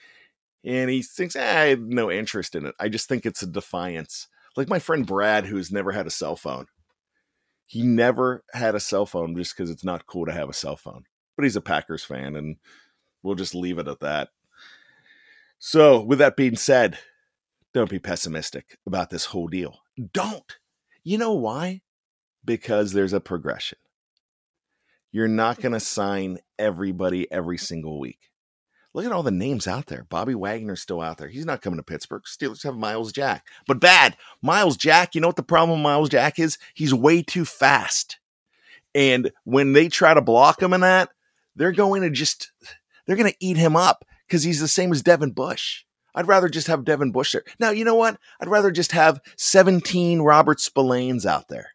And 0.64 0.90
he 0.90 1.02
thinks, 1.02 1.36
eh, 1.36 1.62
I 1.62 1.66
have 1.68 1.82
no 1.82 2.12
interest 2.12 2.56
in 2.56 2.66
it. 2.66 2.76
I 2.80 2.90
just 2.90 3.08
think 3.08 3.26
it's 3.26 3.42
a 3.42 3.48
defiance. 3.48 4.28
Like 4.56 4.68
my 4.68 4.80
friend 4.80 5.06
Brad, 5.06 5.46
who's 5.46 5.72
never 5.72 5.92
had 5.92 6.08
a 6.08 6.12
cell 6.12 6.36
phone. 6.36 6.66
He 7.66 7.84
never 7.84 8.44
had 8.54 8.76
a 8.76 8.80
cell 8.80 9.06
phone 9.06 9.36
just 9.36 9.56
because 9.56 9.70
it's 9.70 9.84
not 9.84 10.08
cool 10.08 10.26
to 10.26 10.32
have 10.32 10.50
a 10.50 10.54
cell 10.54 10.76
phone. 10.76 11.04
But 11.36 11.44
he's 11.44 11.56
a 11.56 11.62
Packers 11.62 12.04
fan, 12.04 12.36
and 12.36 12.56
we'll 13.22 13.36
just 13.36 13.54
leave 13.54 13.78
it 13.78 13.88
at 13.88 14.00
that. 14.00 14.30
So, 15.60 16.02
with 16.02 16.20
that 16.20 16.36
being 16.36 16.56
said, 16.56 16.98
don't 17.74 17.90
be 17.90 18.00
pessimistic 18.00 18.78
about 18.88 19.10
this 19.10 19.26
whole 19.26 19.48
deal. 19.48 19.82
Don't. 20.14 20.58
You 21.04 21.18
know 21.18 21.34
why? 21.34 21.82
Because 22.44 22.94
there's 22.94 23.14
a 23.14 23.20
progression. 23.20 23.78
You're 25.12 25.28
not 25.28 25.62
going 25.62 25.72
to 25.74 25.80
sign 25.80 26.40
everybody 26.60 27.32
every 27.32 27.58
single 27.58 28.00
week. 28.00 28.30
Look 28.94 29.06
at 29.06 29.12
all 29.12 29.24
the 29.24 29.32
names 29.32 29.68
out 29.68 29.88
there. 29.88 30.06
Bobby 30.10 30.34
Wagner's 30.34 30.82
still 30.82 31.02
out 31.02 31.18
there. 31.18 31.28
He's 31.28 31.46
not 31.46 31.62
coming 31.62 31.78
to 31.78 31.84
Pittsburgh. 31.84 32.24
Steelers 32.24 32.64
have 32.64 32.76
Myles 32.76 33.12
Jack. 33.12 33.46
But 33.68 33.80
bad. 33.80 34.18
Myles 34.42 34.76
Jack, 34.76 35.14
you 35.14 35.22
know 35.22 35.28
what 35.28 35.36
the 35.36 35.44
problem 35.44 35.80
with 35.80 35.84
Myles 35.84 36.10
Jack 36.10 36.40
is? 36.40 36.58
He's 36.74 36.94
way 36.94 37.22
too 37.22 37.46
fast. 37.46 38.18
And 38.96 39.32
when 39.44 39.74
they 39.74 39.88
try 39.90 40.14
to 40.14 40.22
block 40.22 40.62
him 40.62 40.74
in 40.74 40.82
that, 40.82 41.10
they're 41.56 41.72
going 41.72 42.02
to 42.02 42.10
just 42.10 42.52
they're 43.06 43.16
going 43.16 43.32
to 43.32 43.38
eat 43.40 43.58
him 43.58 43.76
up 43.76 44.04
because 44.28 44.44
he's 44.44 44.60
the 44.60 44.68
same 44.68 44.92
as 44.92 45.04
Devin 45.04 45.32
Bush. 45.32 45.84
I'd 46.16 46.28
rather 46.28 46.50
just 46.50 46.66
have 46.66 46.84
Devin 46.84 47.12
Bush 47.12 47.34
there. 47.34 47.44
Now, 47.60 47.70
you 47.70 47.86
know 47.86 47.96
what? 47.96 48.18
I'd 48.40 48.48
rather 48.48 48.72
just 48.72 48.94
have 48.94 49.22
17 49.38 50.22
Robert 50.22 50.58
Spillanes 50.58 51.26
out 51.26 51.48
there. 51.48 51.74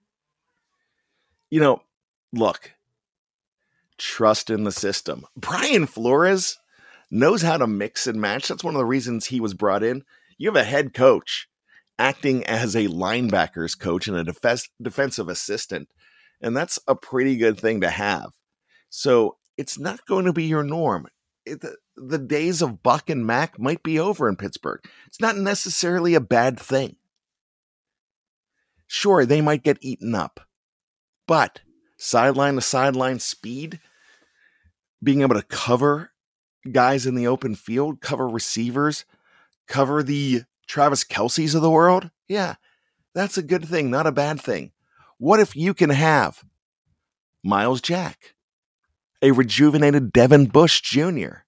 You 1.51 1.61
know, 1.61 1.83
look, 2.33 2.73
trust 4.03 4.51
in 4.51 4.65
the 4.65 4.73
system. 4.73 5.25
Brian 5.37 5.87
Flores 5.87 6.59
knows 7.11 7.43
how 7.43 7.57
to 7.57 7.67
mix 7.67 8.07
and 8.07 8.21
match. 8.21 8.49
That's 8.49 8.65
one 8.65 8.75
of 8.75 8.79
the 8.79 8.85
reasons 8.85 9.27
he 9.27 9.41
was 9.41 9.55
brought 9.55 9.83
in. 9.83 10.05
You 10.39 10.49
have 10.49 10.57
a 10.57 10.65
head 10.65 10.95
coach 10.95 11.49
acting 11.99 12.45
as 12.45 12.75
a 12.75 12.89
linebackers 12.89 13.79
coach 13.79 14.09
and 14.09 14.17
a 14.17 14.25
def- 14.25 14.69
defensive 14.81 15.29
assistant, 15.29 15.89
and 16.41 16.57
that's 16.57 16.79
a 16.89 16.95
pretty 16.95 17.37
good 17.37 17.61
thing 17.61 17.81
to 17.81 17.91
have. 17.91 18.33
So 18.91 19.37
it's 19.57 19.79
not 19.79 20.07
going 20.07 20.25
to 20.25 20.33
be 20.33 20.45
your 20.45 20.65
norm. 20.65 21.07
It, 21.45 21.61
the, 21.61 21.77
the 21.97 22.19
days 22.19 22.63
of 22.63 22.83
Buck 22.83 23.11
and 23.11 23.27
Mac 23.27 23.59
might 23.59 23.83
be 23.83 23.99
over 23.99 24.29
in 24.29 24.37
Pittsburgh. 24.37 24.81
It's 25.07 25.21
not 25.21 25.37
necessarily 25.37 26.15
a 26.15 26.21
bad 26.21 26.59
thing. 26.59 26.97
Sure, 28.87 29.25
they 29.25 29.41
might 29.41 29.63
get 29.63 29.79
eaten 29.81 30.15
up, 30.15 30.41
but 31.27 31.61
sideline 31.97 32.57
to 32.57 32.61
sideline 32.61 33.21
speed, 33.21 33.81
being 35.03 35.23
able 35.23 35.35
to 35.35 35.43
cover 35.43 36.13
guys 36.71 37.07
in 37.07 37.15
the 37.15 37.27
open 37.27 37.55
field, 37.55 38.01
cover 38.01 38.29
receivers, 38.29 39.05
cover 39.67 40.03
the 40.03 40.43
Travis 40.67 41.05
Kelce's 41.05 41.55
of 41.55 41.63
the 41.63 41.71
world, 41.71 42.11
yeah, 42.29 42.55
that's 43.15 43.37
a 43.37 43.43
good 43.43 43.67
thing, 43.67 43.91
not 43.91 44.07
a 44.07 44.13
bad 44.13 44.41
thing. 44.41 44.73
What 45.19 45.41
if 45.41 45.57
you 45.57 45.75
can 45.75 45.91
have 45.91 46.45
Myles 47.43 47.81
Jack, 47.81 48.35
a 49.21 49.33
rejuvenated 49.33 50.13
Devin 50.13 50.47
Bush 50.47 50.81
Jr., 50.81 51.43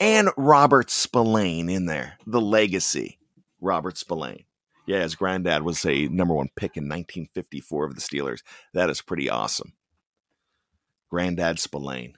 and 0.00 0.30
Robert 0.36 0.90
Spillane 0.90 1.68
in 1.68 1.86
there, 1.86 2.18
the 2.26 2.40
legacy 2.40 3.18
Robert 3.60 3.96
Spillane. 3.96 4.44
Yeah, 4.86 5.02
his 5.02 5.14
granddad 5.14 5.62
was 5.62 5.84
a 5.86 6.08
number 6.08 6.34
one 6.34 6.48
pick 6.56 6.76
in 6.76 6.84
1954 6.84 7.86
of 7.86 7.94
the 7.94 8.00
Steelers. 8.00 8.42
That 8.74 8.90
is 8.90 9.00
pretty 9.00 9.30
awesome. 9.30 9.74
Granddad 11.08 11.60
Spillane. 11.60 12.16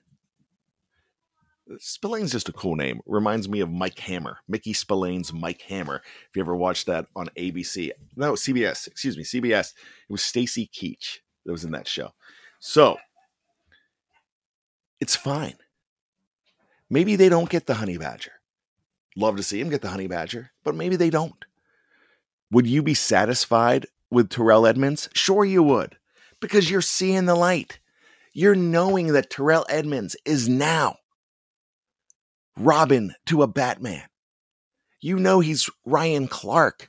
Spillane's 1.79 2.33
just 2.33 2.49
a 2.49 2.53
cool 2.53 2.77
name. 2.77 3.01
Reminds 3.07 3.49
me 3.49 3.61
of 3.61 3.71
Mike 3.71 3.99
Hammer, 4.01 4.39
Mickey 4.49 4.73
Spillane's 4.73 5.33
Mike 5.33 5.63
Hammer. 5.63 6.03
If 6.29 6.37
you 6.37 6.43
ever 6.43 6.57
watched 6.57 6.87
that 6.87 7.07
on 7.17 7.29
ABC, 7.39 7.91
no 8.17 8.33
CBS, 8.33 8.87
excuse 8.87 9.17
me, 9.17 9.25
CBS. 9.25 9.73
It 10.09 10.13
was 10.13 10.23
Stacy 10.23 10.71
Keach 10.73 11.19
that 11.45 11.53
was 11.53 11.65
in 11.65 11.73
that 11.73 11.89
show. 11.89 12.11
So 12.61 12.99
it's 15.01 15.17
fine. 15.17 15.57
Maybe 16.91 17.17
they 17.17 17.29
don't 17.29 17.49
get 17.49 17.67
the 17.67 17.75
honey 17.75 17.97
badger. 17.97 18.33
Love 19.17 19.37
to 19.37 19.43
see 19.43 19.61
him 19.61 19.71
get 19.71 19.81
the 19.81 19.89
honey 19.89 20.07
badger, 20.07 20.51
but 20.65 20.75
maybe 20.75 20.97
they 20.97 21.11
don't. 21.11 21.45
Would 22.51 22.67
you 22.67 22.83
be 22.83 22.95
satisfied 22.95 23.87
with 24.11 24.29
Terrell 24.29 24.67
Edmunds? 24.67 25.09
Sure, 25.15 25.45
you 25.45 25.63
would, 25.63 25.97
because 26.41 26.71
you're 26.71 26.81
seeing 26.81 27.25
the 27.25 27.35
light. 27.35 27.79
You're 28.33 28.55
knowing 28.55 29.13
that 29.13 29.31
Terrell 29.31 29.65
Edmunds 29.69 30.17
is 30.25 30.49
now 30.49 30.97
Robin 32.57 33.15
to 33.27 33.43
a 33.43 33.47
Batman. 33.47 34.05
You 35.01 35.19
know 35.19 35.41
he's 35.41 35.69
Ryan 35.85 36.29
Clark. 36.29 36.89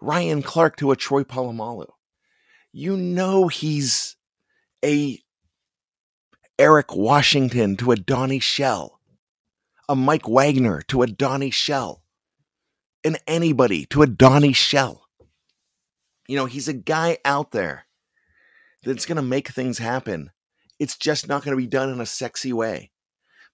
Ryan 0.00 0.42
Clark 0.42 0.76
to 0.76 0.90
a 0.90 0.96
Troy 0.96 1.24
Polamalu. 1.24 1.88
You 2.72 2.96
know 2.96 3.48
he's 3.48 4.16
a 4.84 5.18
Eric 6.58 6.94
Washington 6.94 7.76
to 7.78 7.90
a 7.90 7.96
Donnie 7.96 8.38
Shell, 8.38 9.00
a 9.88 9.96
Mike 9.96 10.28
Wagner 10.28 10.82
to 10.88 11.02
a 11.02 11.06
Donnie 11.06 11.50
Shell, 11.50 12.02
an 13.04 13.16
anybody 13.26 13.86
to 13.86 14.02
a 14.02 14.06
Donnie 14.06 14.52
Shell. 14.52 15.06
You 16.28 16.36
know, 16.36 16.46
he's 16.46 16.68
a 16.68 16.74
guy 16.74 17.18
out 17.24 17.50
there 17.52 17.86
that's 18.84 19.06
going 19.06 19.16
to 19.16 19.22
make 19.22 19.48
things 19.48 19.78
happen. 19.78 20.30
It's 20.78 20.96
just 20.96 21.28
not 21.28 21.44
going 21.44 21.56
to 21.56 21.62
be 21.62 21.66
done 21.66 21.90
in 21.90 22.00
a 22.00 22.06
sexy 22.06 22.52
way. 22.52 22.90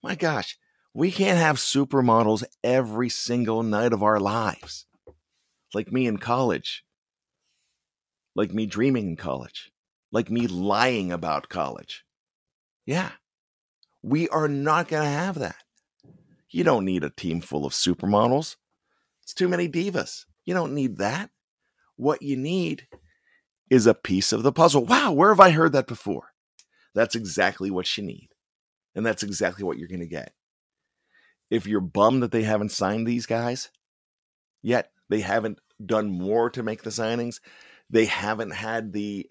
My 0.03 0.15
gosh, 0.15 0.59
we 0.97 1.11
can't 1.11 1.37
have 1.37 1.57
supermodels 1.59 2.43
every 2.65 3.11
single 3.11 3.63
night 3.63 3.93
of 3.93 4.03
our 4.03 4.19
lives. 4.19 4.87
Like 5.75 5.93
me 5.93 6.07
in 6.07 6.17
college. 6.17 6.85
Like 8.35 8.55
me 8.55 8.65
dreaming 8.65 9.09
in 9.09 9.17
college. 9.17 9.71
Like 10.11 10.31
me 10.31 10.47
lying 10.47 11.13
about 11.13 11.51
college. 11.51 12.03
Yeah. 12.87 13.11
We 14.03 14.27
are 14.31 14.49
not 14.49 14.89
going 14.89 15.03
to 15.03 15.09
have 15.09 15.39
that. 15.39 15.57
You 16.49 16.65
don't 16.65 16.87
need 16.87 17.05
a 17.05 17.11
team 17.11 17.43
full 17.43 17.67
of 17.67 17.75
supermodels. 17.75 18.57
It's 19.23 19.35
too 19.35 19.49
many 19.49 19.69
divas. 19.69 20.25
You 20.47 20.55
don't 20.55 20.73
need 20.73 20.97
that. 20.97 21.29
What 21.97 22.23
you 22.23 22.39
need 22.39 22.89
is 23.69 23.87
a 23.87 23.93
piece 23.93 24.33
of 24.33 24.43
the 24.43 24.53
puzzle. 24.53 24.87
Wow, 24.87 25.13
where 25.13 25.29
have 25.29 25.41
I 25.41 25.51
heard 25.51 25.73
that 25.73 25.89
before? 25.89 26.33
That's 26.95 27.15
exactly 27.15 27.71
what 27.71 27.99
you 27.99 28.05
need. 28.05 28.31
And 28.95 29.05
that's 29.05 29.23
exactly 29.23 29.63
what 29.63 29.77
you're 29.77 29.89
going 29.89 30.01
to 30.01 30.07
get 30.07 30.33
if 31.51 31.67
you're 31.67 31.81
bummed 31.81 32.23
that 32.23 32.33
they 32.33 32.43
haven't 32.43 32.73
signed 32.73 33.07
these 33.07 33.27
guys 33.27 33.71
yet, 34.63 34.91
they 35.09 35.21
haven't 35.21 35.61
done 35.85 36.11
more 36.11 36.51
to 36.51 36.63
make 36.63 36.83
the 36.83 36.91
signings, 36.91 37.41
they 37.91 38.07
haven't 38.07 38.51
had 38.51 38.93
the 38.93 39.31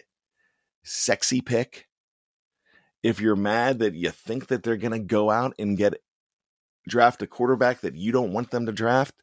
sexy 0.84 1.40
pick. 1.40 1.88
If 3.02 3.20
you're 3.20 3.36
mad 3.36 3.78
that 3.80 3.94
you 3.94 4.10
think 4.10 4.48
that 4.48 4.62
they're 4.62 4.76
going 4.76 4.92
to 4.92 4.98
go 4.98 5.30
out 5.30 5.54
and 5.58 5.76
get 5.76 5.94
draft 6.88 7.22
a 7.22 7.26
quarterback 7.26 7.80
that 7.80 7.94
you 7.94 8.12
don't 8.12 8.32
want 8.32 8.50
them 8.50 8.66
to 8.66 8.72
draft, 8.72 9.14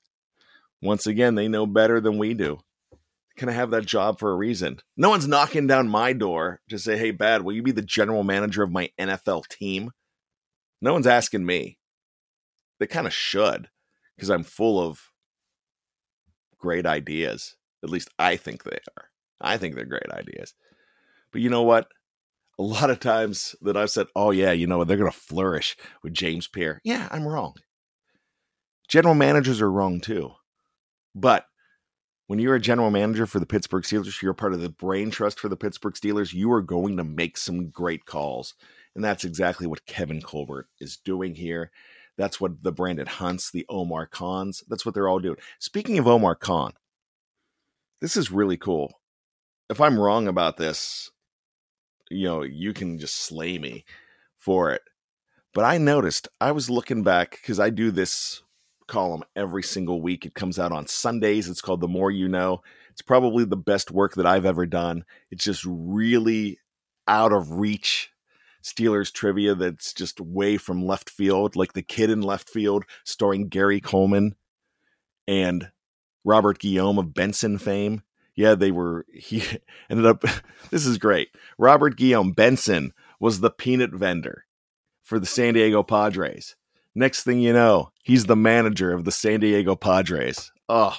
once 0.82 1.08
again, 1.08 1.36
they 1.36 1.48
know 1.48 1.66
better 1.66 2.00
than 2.00 2.18
we 2.18 2.34
do. 2.34 2.60
Can 3.36 3.50
I 3.50 3.54
have 3.54 3.72
that 3.72 3.86
job 3.86 4.20
for 4.20 4.32
a 4.32 4.36
reason? 4.36 4.80
No 4.96 5.10
one's 5.10 5.28
knocking 5.28 5.66
down 5.66 5.88
my 5.88 6.14
door 6.14 6.62
to 6.70 6.78
say, 6.78 6.98
hey, 6.98 7.12
bad, 7.12 7.42
will 7.42 7.54
you 7.54 7.64
be 7.64 7.72
the 7.72 7.82
general 7.82 8.24
manager 8.24 8.62
of 8.62 8.72
my 8.72 8.92
NFL 9.00 9.48
team? 9.48 9.92
No 10.82 10.94
one's 10.94 11.08
asking 11.08 11.46
me 11.46 11.80
they 12.84 12.88
kind 12.88 13.08
of 13.08 13.14
should 13.14 13.70
because 14.18 14.30
I'm 14.30 14.44
full 14.44 14.78
of 14.78 15.10
great 16.58 16.86
ideas. 16.86 17.56
At 17.82 17.90
least 17.90 18.10
I 18.20 18.36
think 18.36 18.66
they 18.66 18.78
are. 18.98 19.06
I 19.40 19.56
think 19.56 19.76
they're 19.76 19.86
great 19.86 20.12
ideas. 20.12 20.54
But 21.32 21.40
you 21.40 21.50
know 21.50 21.62
what? 21.64 21.88
A 22.60 22.64
lot 22.64 22.90
of 22.90 23.00
times 23.00 23.56
that 23.62 23.78
I've 23.78 23.90
said, 23.90 24.08
oh, 24.18 24.32
yeah, 24.32 24.52
you 24.52 24.68
know, 24.68 24.80
what? 24.80 24.90
they're 24.90 24.98
going 24.98 25.10
to 25.10 25.18
flourish 25.18 25.78
with 26.04 26.14
James 26.14 26.46
Pierre. 26.50 26.82
Yeah, 26.84 27.08
I'm 27.10 27.26
wrong. 27.26 27.54
General 28.90 29.16
managers 29.16 29.62
are 29.62 29.72
wrong 29.72 30.02
too. 30.02 30.34
But 31.16 31.46
when 32.28 32.40
you're 32.40 32.56
a 32.56 32.60
general 32.60 32.92
manager 32.92 33.26
for 33.26 33.40
the 33.40 33.46
Pittsburgh 33.46 33.84
Steelers, 33.84 34.22
you're 34.22 34.34
part 34.34 34.54
of 34.54 34.60
the 34.60 34.70
brain 34.70 35.10
trust 35.10 35.40
for 35.40 35.48
the 35.48 35.56
Pittsburgh 35.56 35.94
Steelers, 35.94 36.34
you 36.34 36.52
are 36.52 36.62
going 36.62 36.98
to 36.98 37.06
make 37.06 37.38
some 37.38 37.70
great 37.70 38.06
calls. 38.06 38.56
And 38.94 39.06
that's 39.06 39.24
exactly 39.24 39.68
what 39.68 39.86
Kevin 39.86 40.22
Colbert 40.22 40.68
is 40.82 40.98
doing 40.98 41.36
here. 41.36 41.72
That's 42.18 42.40
what 42.40 42.64
the 42.64 42.72
Brandon 42.72 43.08
Hunts, 43.08 43.52
the 43.52 43.66
Omar 43.70 44.06
Khans, 44.06 44.64
that's 44.68 44.86
what 44.86 44.94
they're 44.94 45.08
all 45.08 45.20
doing. 45.20 45.38
Speaking 45.60 45.98
of 45.98 46.08
Omar 46.08 46.36
Khan, 46.36 46.74
this 48.02 48.16
is 48.16 48.32
really 48.32 48.58
cool. 48.58 49.00
If 49.70 49.82
I'm 49.82 50.00
wrong 50.00 50.28
about 50.28 50.58
this, 50.58 51.10
you 52.12 52.28
know, 52.28 52.44
you 52.44 52.74
can 52.74 53.00
just 53.00 53.16
slay 53.16 53.58
me 53.58 53.86
for 54.38 54.72
it. 54.72 54.82
But 55.54 55.66
I 55.66 55.78
noticed 55.78 56.28
I 56.42 56.52
was 56.52 56.70
looking 56.70 57.04
back 57.04 57.32
because 57.32 57.60
I 57.60 57.70
do 57.70 57.92
this 57.92 58.42
column 58.88 59.24
every 59.36 59.64
single 59.64 60.02
week. 60.02 60.26
It 60.26 60.36
comes 60.36 60.60
out 60.60 60.72
on 60.72 60.88
Sundays. 60.88 61.50
It's 61.50 61.62
called 61.62 61.82
The 61.82 61.88
More 61.88 62.12
You 62.12 62.28
Know. 62.28 62.62
It's 62.92 63.02
probably 63.02 63.46
the 63.46 63.58
best 63.58 63.90
work 63.90 64.16
that 64.16 64.26
I've 64.26 64.46
ever 64.46 64.66
done. 64.66 65.06
It's 65.32 65.44
just 65.44 65.66
really 65.68 66.60
out 67.08 67.34
of 67.34 67.52
reach 67.52 68.12
Steelers 68.64 69.12
trivia 69.12 69.56
that's 69.56 69.94
just 69.94 70.22
way 70.22 70.58
from 70.58 70.86
left 70.86 71.10
field, 71.10 71.56
like 71.56 71.74
The 71.74 71.82
Kid 71.82 72.10
in 72.10 72.22
Left 72.22 72.50
Field, 72.50 72.86
starring 73.04 73.50
Gary 73.50 73.82
Coleman 73.82 74.36
and 75.28 75.70
Robert 76.24 76.60
Guillaume 76.60 76.98
of 76.98 77.14
Benson 77.14 77.58
fame. 77.58 78.04
Yeah, 78.36 78.56
they 78.56 78.72
were, 78.72 79.06
he 79.14 79.44
ended 79.90 80.06
up, 80.06 80.24
this 80.72 80.86
is 80.86 80.98
great. 80.98 81.30
Robert 81.58 81.98
Guillaume 81.98 82.32
Benson 82.32 82.94
was 83.20 83.42
the 83.42 83.52
peanut 83.52 83.92
vendor 83.92 84.46
for 85.04 85.20
the 85.20 85.26
San 85.26 85.54
Diego 85.54 85.84
Padres. 85.84 86.56
Next 86.96 87.24
thing 87.24 87.40
you 87.40 87.54
know, 87.54 87.92
he's 88.04 88.26
the 88.26 88.36
manager 88.36 88.94
of 88.94 89.04
the 89.04 89.12
San 89.12 89.40
Diego 89.40 89.76
Padres. 89.76 90.52
Oh, 90.70 90.96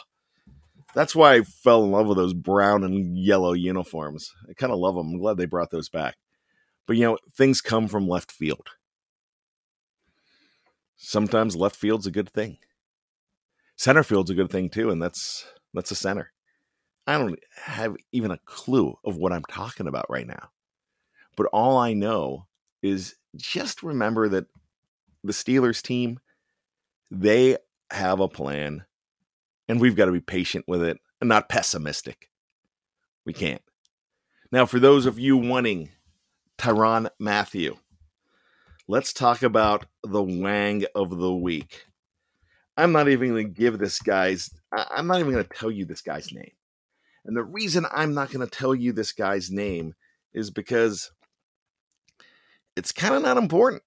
that's 0.95 1.15
why 1.15 1.35
I 1.35 1.43
fell 1.43 1.85
in 1.85 1.93
love 1.93 2.07
with 2.07 2.19
those 2.19 2.35
brown 2.35 2.85
and 2.85 3.17
yellow 3.17 3.53
uniforms. 3.53 4.33
I 4.49 4.53
kind 4.53 4.73
of 4.73 4.79
love 4.79 4.95
them. 4.95 5.13
I'm 5.13 5.19
glad 5.19 5.37
they 5.37 5.47
brought 5.47 5.71
those 5.71 5.89
back. 5.89 6.17
But 6.87 6.97
you 6.97 7.03
know, 7.03 7.19
things 7.35 7.61
come 7.61 7.89
from 7.89 8.09
left 8.09 8.31
field. 8.31 8.69
Sometimes 10.97 11.57
left 11.57 11.77
field's 11.77 12.07
a 12.07 12.11
good 12.11 12.31
thing. 12.31 12.59
Center 13.77 14.03
field's 14.03 14.31
a 14.31 14.35
good 14.35 14.51
thing 14.51 14.71
too, 14.71 14.91
and 14.91 15.03
that's 15.03 15.47
that's 15.73 15.91
a 15.91 15.97
center. 15.97 16.33
I 17.07 17.19
don't 17.19 17.39
have 17.63 17.97
even 18.13 18.31
a 18.31 18.39
clue 18.47 18.97
of 19.05 19.17
what 19.17 19.33
I'm 19.33 19.45
talking 19.45 19.87
about 19.87 20.07
right 20.09 20.27
now. 20.27 20.51
But 21.37 21.47
all 21.47 21.77
I 21.77 21.93
know 21.93 22.47
is 22.83 23.17
just 23.37 23.83
remember 23.83 24.29
that 24.29 24.47
the 25.23 25.33
Steelers 25.33 25.83
team, 25.83 26.21
they 27.11 27.57
have 27.91 28.21
a 28.21 28.29
plan, 28.29 28.85
and 29.69 29.81
we've 29.81 29.97
got 29.97 30.07
to 30.07 30.13
be 30.13 30.21
patient 30.21 30.65
with 30.69 30.83
it 30.83 30.99
and 31.21 31.29
not 31.29 31.49
pessimistic. 31.49 32.31
We 33.27 33.33
can't. 33.33 33.63
Now, 34.53 34.67
for 34.67 34.79
those 34.79 35.07
of 35.07 35.19
you 35.19 35.37
wanting 35.37 35.91
Tyrann 36.59 37.09
Mathieu. 37.19 37.77
let's 38.87 39.13
talk 39.13 39.43
about 39.43 39.87
the 40.03 40.23
Wang 40.23 40.85
of 40.95 41.11
the 41.11 41.33
week. 41.35 41.87
I'm 42.77 42.93
not 42.93 43.09
even 43.09 43.31
going 43.31 43.47
to 43.47 43.61
give 43.61 43.79
this 43.79 44.01
guy's, 44.01 44.51
I'm 44.73 45.07
not 45.07 45.21
even 45.21 45.33
going 45.33 45.45
to 45.45 45.57
tell 45.57 45.71
you 45.71 45.85
this 45.85 46.01
guy's 46.01 46.33
name. 46.33 46.53
And 47.25 47.37
the 47.37 47.45
reason 47.45 47.87
I'm 47.91 48.15
not 48.15 48.31
going 48.31 48.47
to 48.47 48.51
tell 48.51 48.75
you 48.75 48.93
this 48.93 49.13
guy's 49.13 49.51
name 49.51 49.95
is 50.33 50.51
because 50.51 51.13
it's 52.77 52.93
kind 52.93 53.15
of 53.15 53.23
not 53.23 53.37
important 53.37 53.83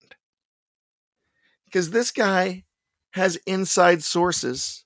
because 1.66 1.92
this 1.92 2.12
guy 2.12 2.64
has 3.12 3.36
inside 3.46 4.04
sources 4.04 4.86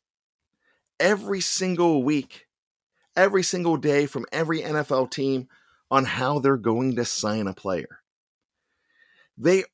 every 0.99 1.41
single 1.41 2.03
week, 2.03 2.47
every 3.15 3.43
single 3.43 3.77
day 3.77 4.05
from 4.05 4.25
every 4.31 4.61
NFL 4.61 5.11
team 5.11 5.47
on 5.91 6.05
how 6.05 6.39
they're 6.39 6.57
going 6.57 6.95
to 6.95 7.05
sign 7.05 7.47
a 7.47 7.53
player. 7.53 7.99
They 9.37 9.65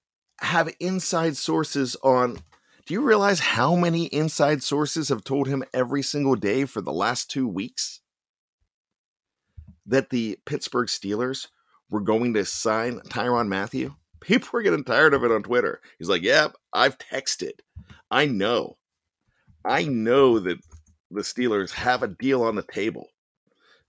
have 0.42 0.74
inside 0.80 1.38
sources 1.38 1.96
on. 2.04 2.40
Do 2.86 2.94
you 2.94 3.02
realize 3.02 3.40
how 3.40 3.76
many 3.76 4.06
inside 4.06 4.64
sources 4.64 5.10
have 5.10 5.24
told 5.24 5.48
him 5.48 5.64
every 5.74 6.02
single 6.02 6.36
day 6.36 6.66
for 6.66 6.82
the 6.82 6.94
last 6.94 7.30
two 7.30 7.48
weeks 7.48 8.02
that 9.86 10.10
the 10.10 10.40
Pittsburgh 10.46 10.88
Steelers 10.88 11.48
were 11.90 12.02
going 12.02 12.34
to 12.34 12.46
sign 12.46 13.00
Tyrann 13.10 13.48
Mathieu? 13.48 13.92
people 14.22 14.50
were 14.52 14.62
getting 14.62 14.84
tired 14.84 15.14
of 15.14 15.24
it 15.24 15.32
on 15.32 15.44
Twitter. 15.44 15.82
He's 15.98 16.10
like, 16.10 16.22
"Yeah, 16.22 16.50
I've 16.74 16.98
texted. 16.98 17.60
I 18.12 18.26
know. 18.26 18.78
I 19.66 19.84
know 19.84 20.40
that 20.40 20.60
the 21.12 21.22
Steelers 21.22 21.72
have 21.72 22.04
a 22.04 22.08
deal 22.08 22.44
on 22.44 22.56
the 22.56 22.64
table. 22.64 23.10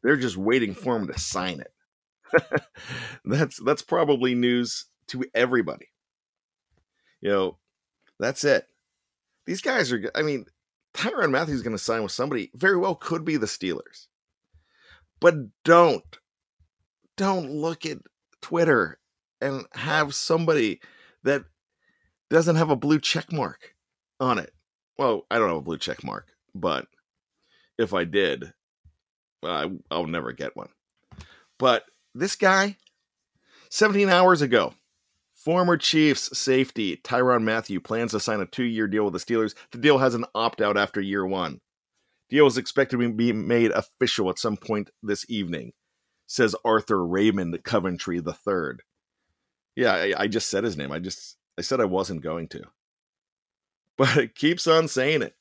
They're 0.02 0.16
just 0.16 0.36
waiting 0.36 0.74
for 0.74 0.96
him 0.96 1.06
to 1.08 1.18
sign 1.18 1.60
it." 1.60 1.72
that's 3.24 3.60
that's 3.62 3.82
probably 3.82 4.34
news 4.34 4.86
to 5.08 5.24
everybody. 5.34 5.88
You 7.20 7.30
know, 7.30 7.58
that's 8.18 8.44
it. 8.44 8.66
These 9.46 9.60
guys 9.60 9.92
are 9.92 10.10
I 10.14 10.22
mean, 10.22 10.46
Tyrann 10.94 11.30
Mathieu's 11.30 11.62
going 11.62 11.76
to 11.76 11.82
sign 11.82 12.02
with 12.02 12.12
somebody 12.12 12.50
very 12.54 12.76
well 12.76 12.94
could 12.94 13.24
be 13.24 13.36
the 13.36 13.46
Steelers. 13.46 14.06
But 15.20 15.34
don't 15.64 16.04
don't 17.16 17.50
look 17.50 17.84
at 17.84 17.98
Twitter 18.40 18.98
and 19.40 19.66
have 19.72 20.14
somebody 20.14 20.80
that 21.24 21.44
doesn't 22.30 22.56
have 22.56 22.70
a 22.70 22.76
blue 22.76 23.00
check 23.00 23.32
mark 23.32 23.74
on 24.20 24.38
it. 24.38 24.52
Well, 24.96 25.26
I 25.30 25.38
don't 25.38 25.48
have 25.48 25.58
a 25.58 25.62
blue 25.62 25.78
check 25.78 26.04
mark, 26.04 26.28
but 26.54 26.86
if 27.78 27.94
I 27.94 28.04
did, 28.04 28.52
I, 29.44 29.70
I'll 29.90 30.06
never 30.06 30.32
get 30.32 30.56
one. 30.56 30.70
But 31.58 31.84
this 32.14 32.36
guy, 32.36 32.76
17 33.70 34.08
hours 34.08 34.42
ago, 34.42 34.74
former 35.34 35.76
Chiefs 35.76 36.36
safety 36.36 36.96
Tyrann 36.96 37.42
Mathieu 37.42 37.80
plans 37.80 38.10
to 38.12 38.20
sign 38.20 38.40
a 38.40 38.46
two 38.46 38.64
year 38.64 38.86
deal 38.86 39.04
with 39.04 39.12
the 39.12 39.18
Steelers. 39.18 39.54
The 39.70 39.78
deal 39.78 39.98
has 39.98 40.14
an 40.14 40.24
opt 40.34 40.60
out 40.60 40.76
after 40.76 41.00
year 41.00 41.26
one. 41.26 41.60
Deal 42.28 42.46
is 42.46 42.58
expected 42.58 42.98
to 43.00 43.12
be 43.12 43.32
made 43.32 43.70
official 43.70 44.28
at 44.28 44.38
some 44.38 44.56
point 44.56 44.90
this 45.02 45.24
evening, 45.30 45.72
says 46.26 46.54
Arthur 46.64 47.06
Raymond 47.06 47.62
Coventry 47.64 48.18
III. 48.18 48.78
Yeah, 49.76 49.94
I, 49.94 50.14
I 50.18 50.28
just 50.28 50.50
said 50.50 50.64
his 50.64 50.76
name. 50.76 50.92
I 50.92 50.98
just 50.98 51.36
I 51.56 51.62
said 51.62 51.80
I 51.80 51.86
wasn't 51.86 52.22
going 52.22 52.48
to. 52.48 52.64
But 53.96 54.16
it 54.16 54.34
keeps 54.36 54.66
on 54.66 54.86
saying 54.86 55.22
it. 55.22 55.34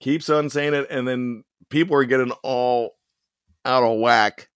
Keeps 0.00 0.28
on 0.28 0.50
saying 0.50 0.74
it, 0.74 0.88
and 0.90 1.06
then 1.06 1.44
people 1.68 1.94
are 1.96 2.04
getting 2.04 2.32
all 2.42 2.96
out 3.64 3.84
of 3.84 4.00
whack 4.00 4.48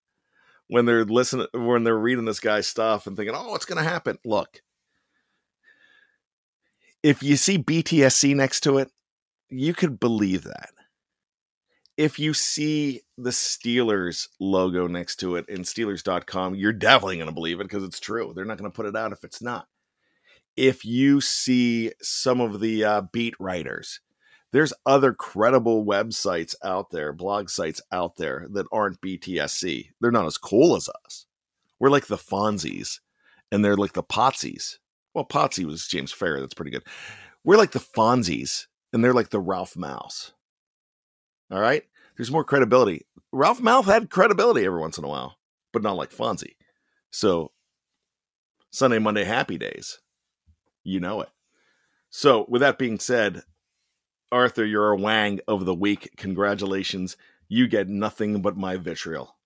when 0.69 0.87
they're 0.87 1.05
listening 1.05 1.47
when 1.53 1.85
they're 1.85 1.99
reading 1.99 2.25
this 2.25 2.41
guy's 2.41 2.67
stuff 2.67 3.07
and 3.07 3.17
thinking, 3.17 3.35
"Oh, 3.35 3.51
what's 3.51 3.65
going 3.65 3.83
to 3.83 3.89
happen?" 3.89 4.19
Look, 4.25 4.63
if 7.03 7.23
you 7.23 7.37
see 7.37 7.59
BTSC 7.59 8.35
next 8.35 8.61
to 8.61 8.79
it, 8.79 8.91
you 9.49 9.75
could 9.75 10.01
believe 10.01 10.45
that 10.45 10.71
if 11.97 12.19
you 12.19 12.35
see 12.35 13.03
the 13.17 13.31
Steelers 13.31 14.29
logo 14.39 14.87
next 14.87 15.17
to 15.17 15.37
it 15.37 15.49
in 15.49 15.63
Steelers.com, 15.63 16.55
you're 16.55 16.73
definitely 16.73 17.17
going 17.17 17.29
to 17.29 17.35
believe 17.35 17.61
it 17.61 17.65
because 17.65 17.85
it's 17.85 18.01
true. 18.01 18.33
They're 18.35 18.45
not 18.45 18.59
going 18.59 18.71
to 18.71 18.75
put 18.75 18.87
it 18.87 18.97
out 18.97 19.13
if 19.13 19.25
it's 19.25 19.41
not. 19.41 19.67
If 20.57 20.85
you 20.85 21.21
see 21.21 21.93
some 22.03 22.41
of 22.41 22.61
the 22.61 22.85
uh, 22.85 23.03
beat 23.13 23.35
writers, 23.39 24.01
there's 24.53 24.73
other 24.85 25.13
credible 25.13 25.85
websites 25.85 26.55
out 26.65 26.91
there, 26.91 27.13
blog 27.13 27.51
sites 27.51 27.81
out 27.93 28.17
there 28.17 28.47
that 28.53 28.67
aren't 28.73 29.01
BTSC. 29.01 29.91
They're 30.01 30.11
not 30.11 30.27
as 30.27 30.39
cool 30.39 30.77
as 30.77 30.89
us. 31.05 31.27
We're 31.79 31.91
like 31.91 32.07
the 32.07 32.17
Fonzies, 32.17 33.01
and 33.53 33.65
they're 33.65 33.77
like 33.77 33.93
the 33.93 34.03
Potzies. 34.03 34.79
Well, 35.15 35.27
Potsy 35.27 35.65
was 35.65 35.87
James 35.87 36.13
Fair. 36.13 36.41
That's 36.41 36.55
pretty 36.55 36.71
good. 36.71 36.85
We're 37.45 37.59
like 37.59 37.73
the 37.73 37.81
Fonzies, 37.81 38.67
and 38.93 39.05
they're 39.05 39.13
like 39.13 39.31
the 39.31 39.41
Ralph 39.41 39.75
Malph 39.75 40.33
all 41.51 41.61
right. 41.61 41.85
There's 42.17 42.31
more 42.31 42.45
credibility. 42.45 43.07
Ralph 43.33 43.61
Malph 43.61 43.85
had 43.85 44.11
credibility 44.11 44.65
every 44.65 44.81
once 44.81 44.99
in 44.99 45.05
a 45.05 45.09
while, 45.09 45.37
but 45.73 45.83
not 45.83 45.97
like 45.97 46.11
Fonzie. 46.11 46.57
So 47.11 47.53
Sunday, 48.71 48.99
Monday, 48.99 49.25
happy 49.25 49.59
days. 49.59 50.01
You 50.83 51.01
know 51.01 51.21
it. 51.21 51.29
So, 52.11 52.47
with 52.49 52.61
that 52.61 52.79
being 52.79 52.99
said, 52.99 53.43
Arthur, 54.33 54.65
you're 54.65 54.91
a 54.91 54.97
wang 54.97 55.41
of 55.47 55.65
the 55.65 55.75
week. 55.75 56.11
Congratulations. 56.17 57.17
You 57.49 57.69
get 57.69 57.89
nothing 57.89 58.43
but 58.43 58.57
my 58.57 58.77
vitriol. 58.77 59.37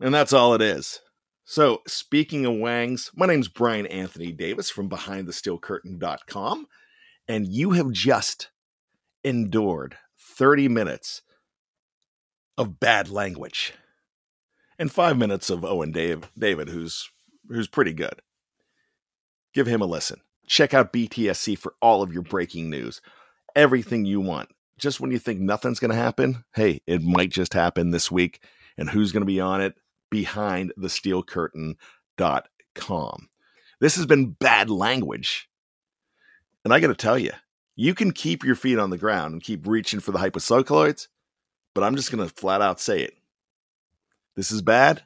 And 0.00 0.14
that's 0.14 0.32
all 0.32 0.54
it 0.54 0.62
is. 0.62 1.00
So, 1.44 1.82
speaking 1.86 2.46
of 2.46 2.54
wangs, 2.54 3.10
my 3.14 3.26
name's 3.26 3.48
Brian 3.48 3.86
Anthony 3.86 4.32
Davis 4.32 4.70
from 4.70 4.88
BehindTheSteelCurtain.com, 4.88 6.66
and 7.26 7.46
you 7.48 7.72
have 7.72 7.90
just 7.90 8.50
endured 9.24 9.96
30 10.18 10.68
minutes 10.68 11.22
of 12.56 12.78
bad 12.78 13.08
language 13.08 13.72
and 14.78 14.90
five 14.90 15.18
minutes 15.18 15.50
of 15.50 15.64
Owen 15.64 15.92
Dave, 15.92 16.30
David, 16.38 16.68
who's 16.68 17.10
who's 17.48 17.68
pretty 17.68 17.92
good. 17.92 18.22
Give 19.52 19.66
him 19.66 19.82
a 19.82 19.86
listen. 19.86 20.20
Check 20.46 20.72
out 20.72 20.92
BTSC 20.92 21.58
for 21.58 21.74
all 21.82 22.02
of 22.02 22.12
your 22.12 22.22
breaking 22.22 22.70
news, 22.70 23.00
everything 23.56 24.04
you 24.04 24.20
want. 24.20 24.48
Just 24.78 25.00
when 25.00 25.10
you 25.10 25.18
think 25.18 25.40
nothing's 25.40 25.78
going 25.78 25.90
to 25.90 25.96
happen, 25.96 26.44
hey, 26.54 26.80
it 26.86 27.02
might 27.02 27.30
just 27.30 27.52
happen 27.54 27.90
this 27.90 28.10
week. 28.10 28.42
And 28.78 28.88
who's 28.88 29.12
going 29.12 29.22
to 29.22 29.26
be 29.26 29.40
on 29.40 29.60
it? 29.60 29.74
Behind 30.10 30.72
the 30.76 30.88
steel 30.88 31.22
curtain.com. 31.22 31.78
This 33.80 33.96
has 33.96 34.06
been 34.06 34.30
bad 34.30 34.70
language. 34.70 35.48
And 36.64 36.72
I 36.74 36.80
got 36.80 36.88
to 36.88 36.94
tell 36.94 37.18
you, 37.18 37.32
you 37.76 37.94
can 37.94 38.12
keep 38.12 38.44
your 38.44 38.54
feet 38.54 38.78
on 38.78 38.90
the 38.90 38.98
ground 38.98 39.32
and 39.34 39.42
keep 39.42 39.66
reaching 39.66 40.00
for 40.00 40.12
the 40.12 40.18
hypocycloids, 40.18 41.08
but 41.74 41.84
I'm 41.84 41.96
just 41.96 42.10
going 42.12 42.26
to 42.26 42.34
flat 42.34 42.60
out 42.62 42.80
say 42.80 43.02
it. 43.02 43.14
This 44.36 44.50
is 44.50 44.62
bad. 44.62 45.02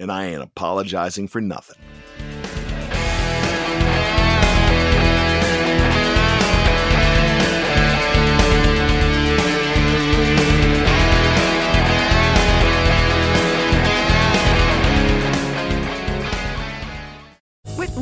and 0.00 0.10
I 0.10 0.24
ain't 0.26 0.42
apologizing 0.42 1.28
for 1.28 1.40
nothing. 1.40 1.76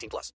18 0.00 0.08
plus. 0.08 0.32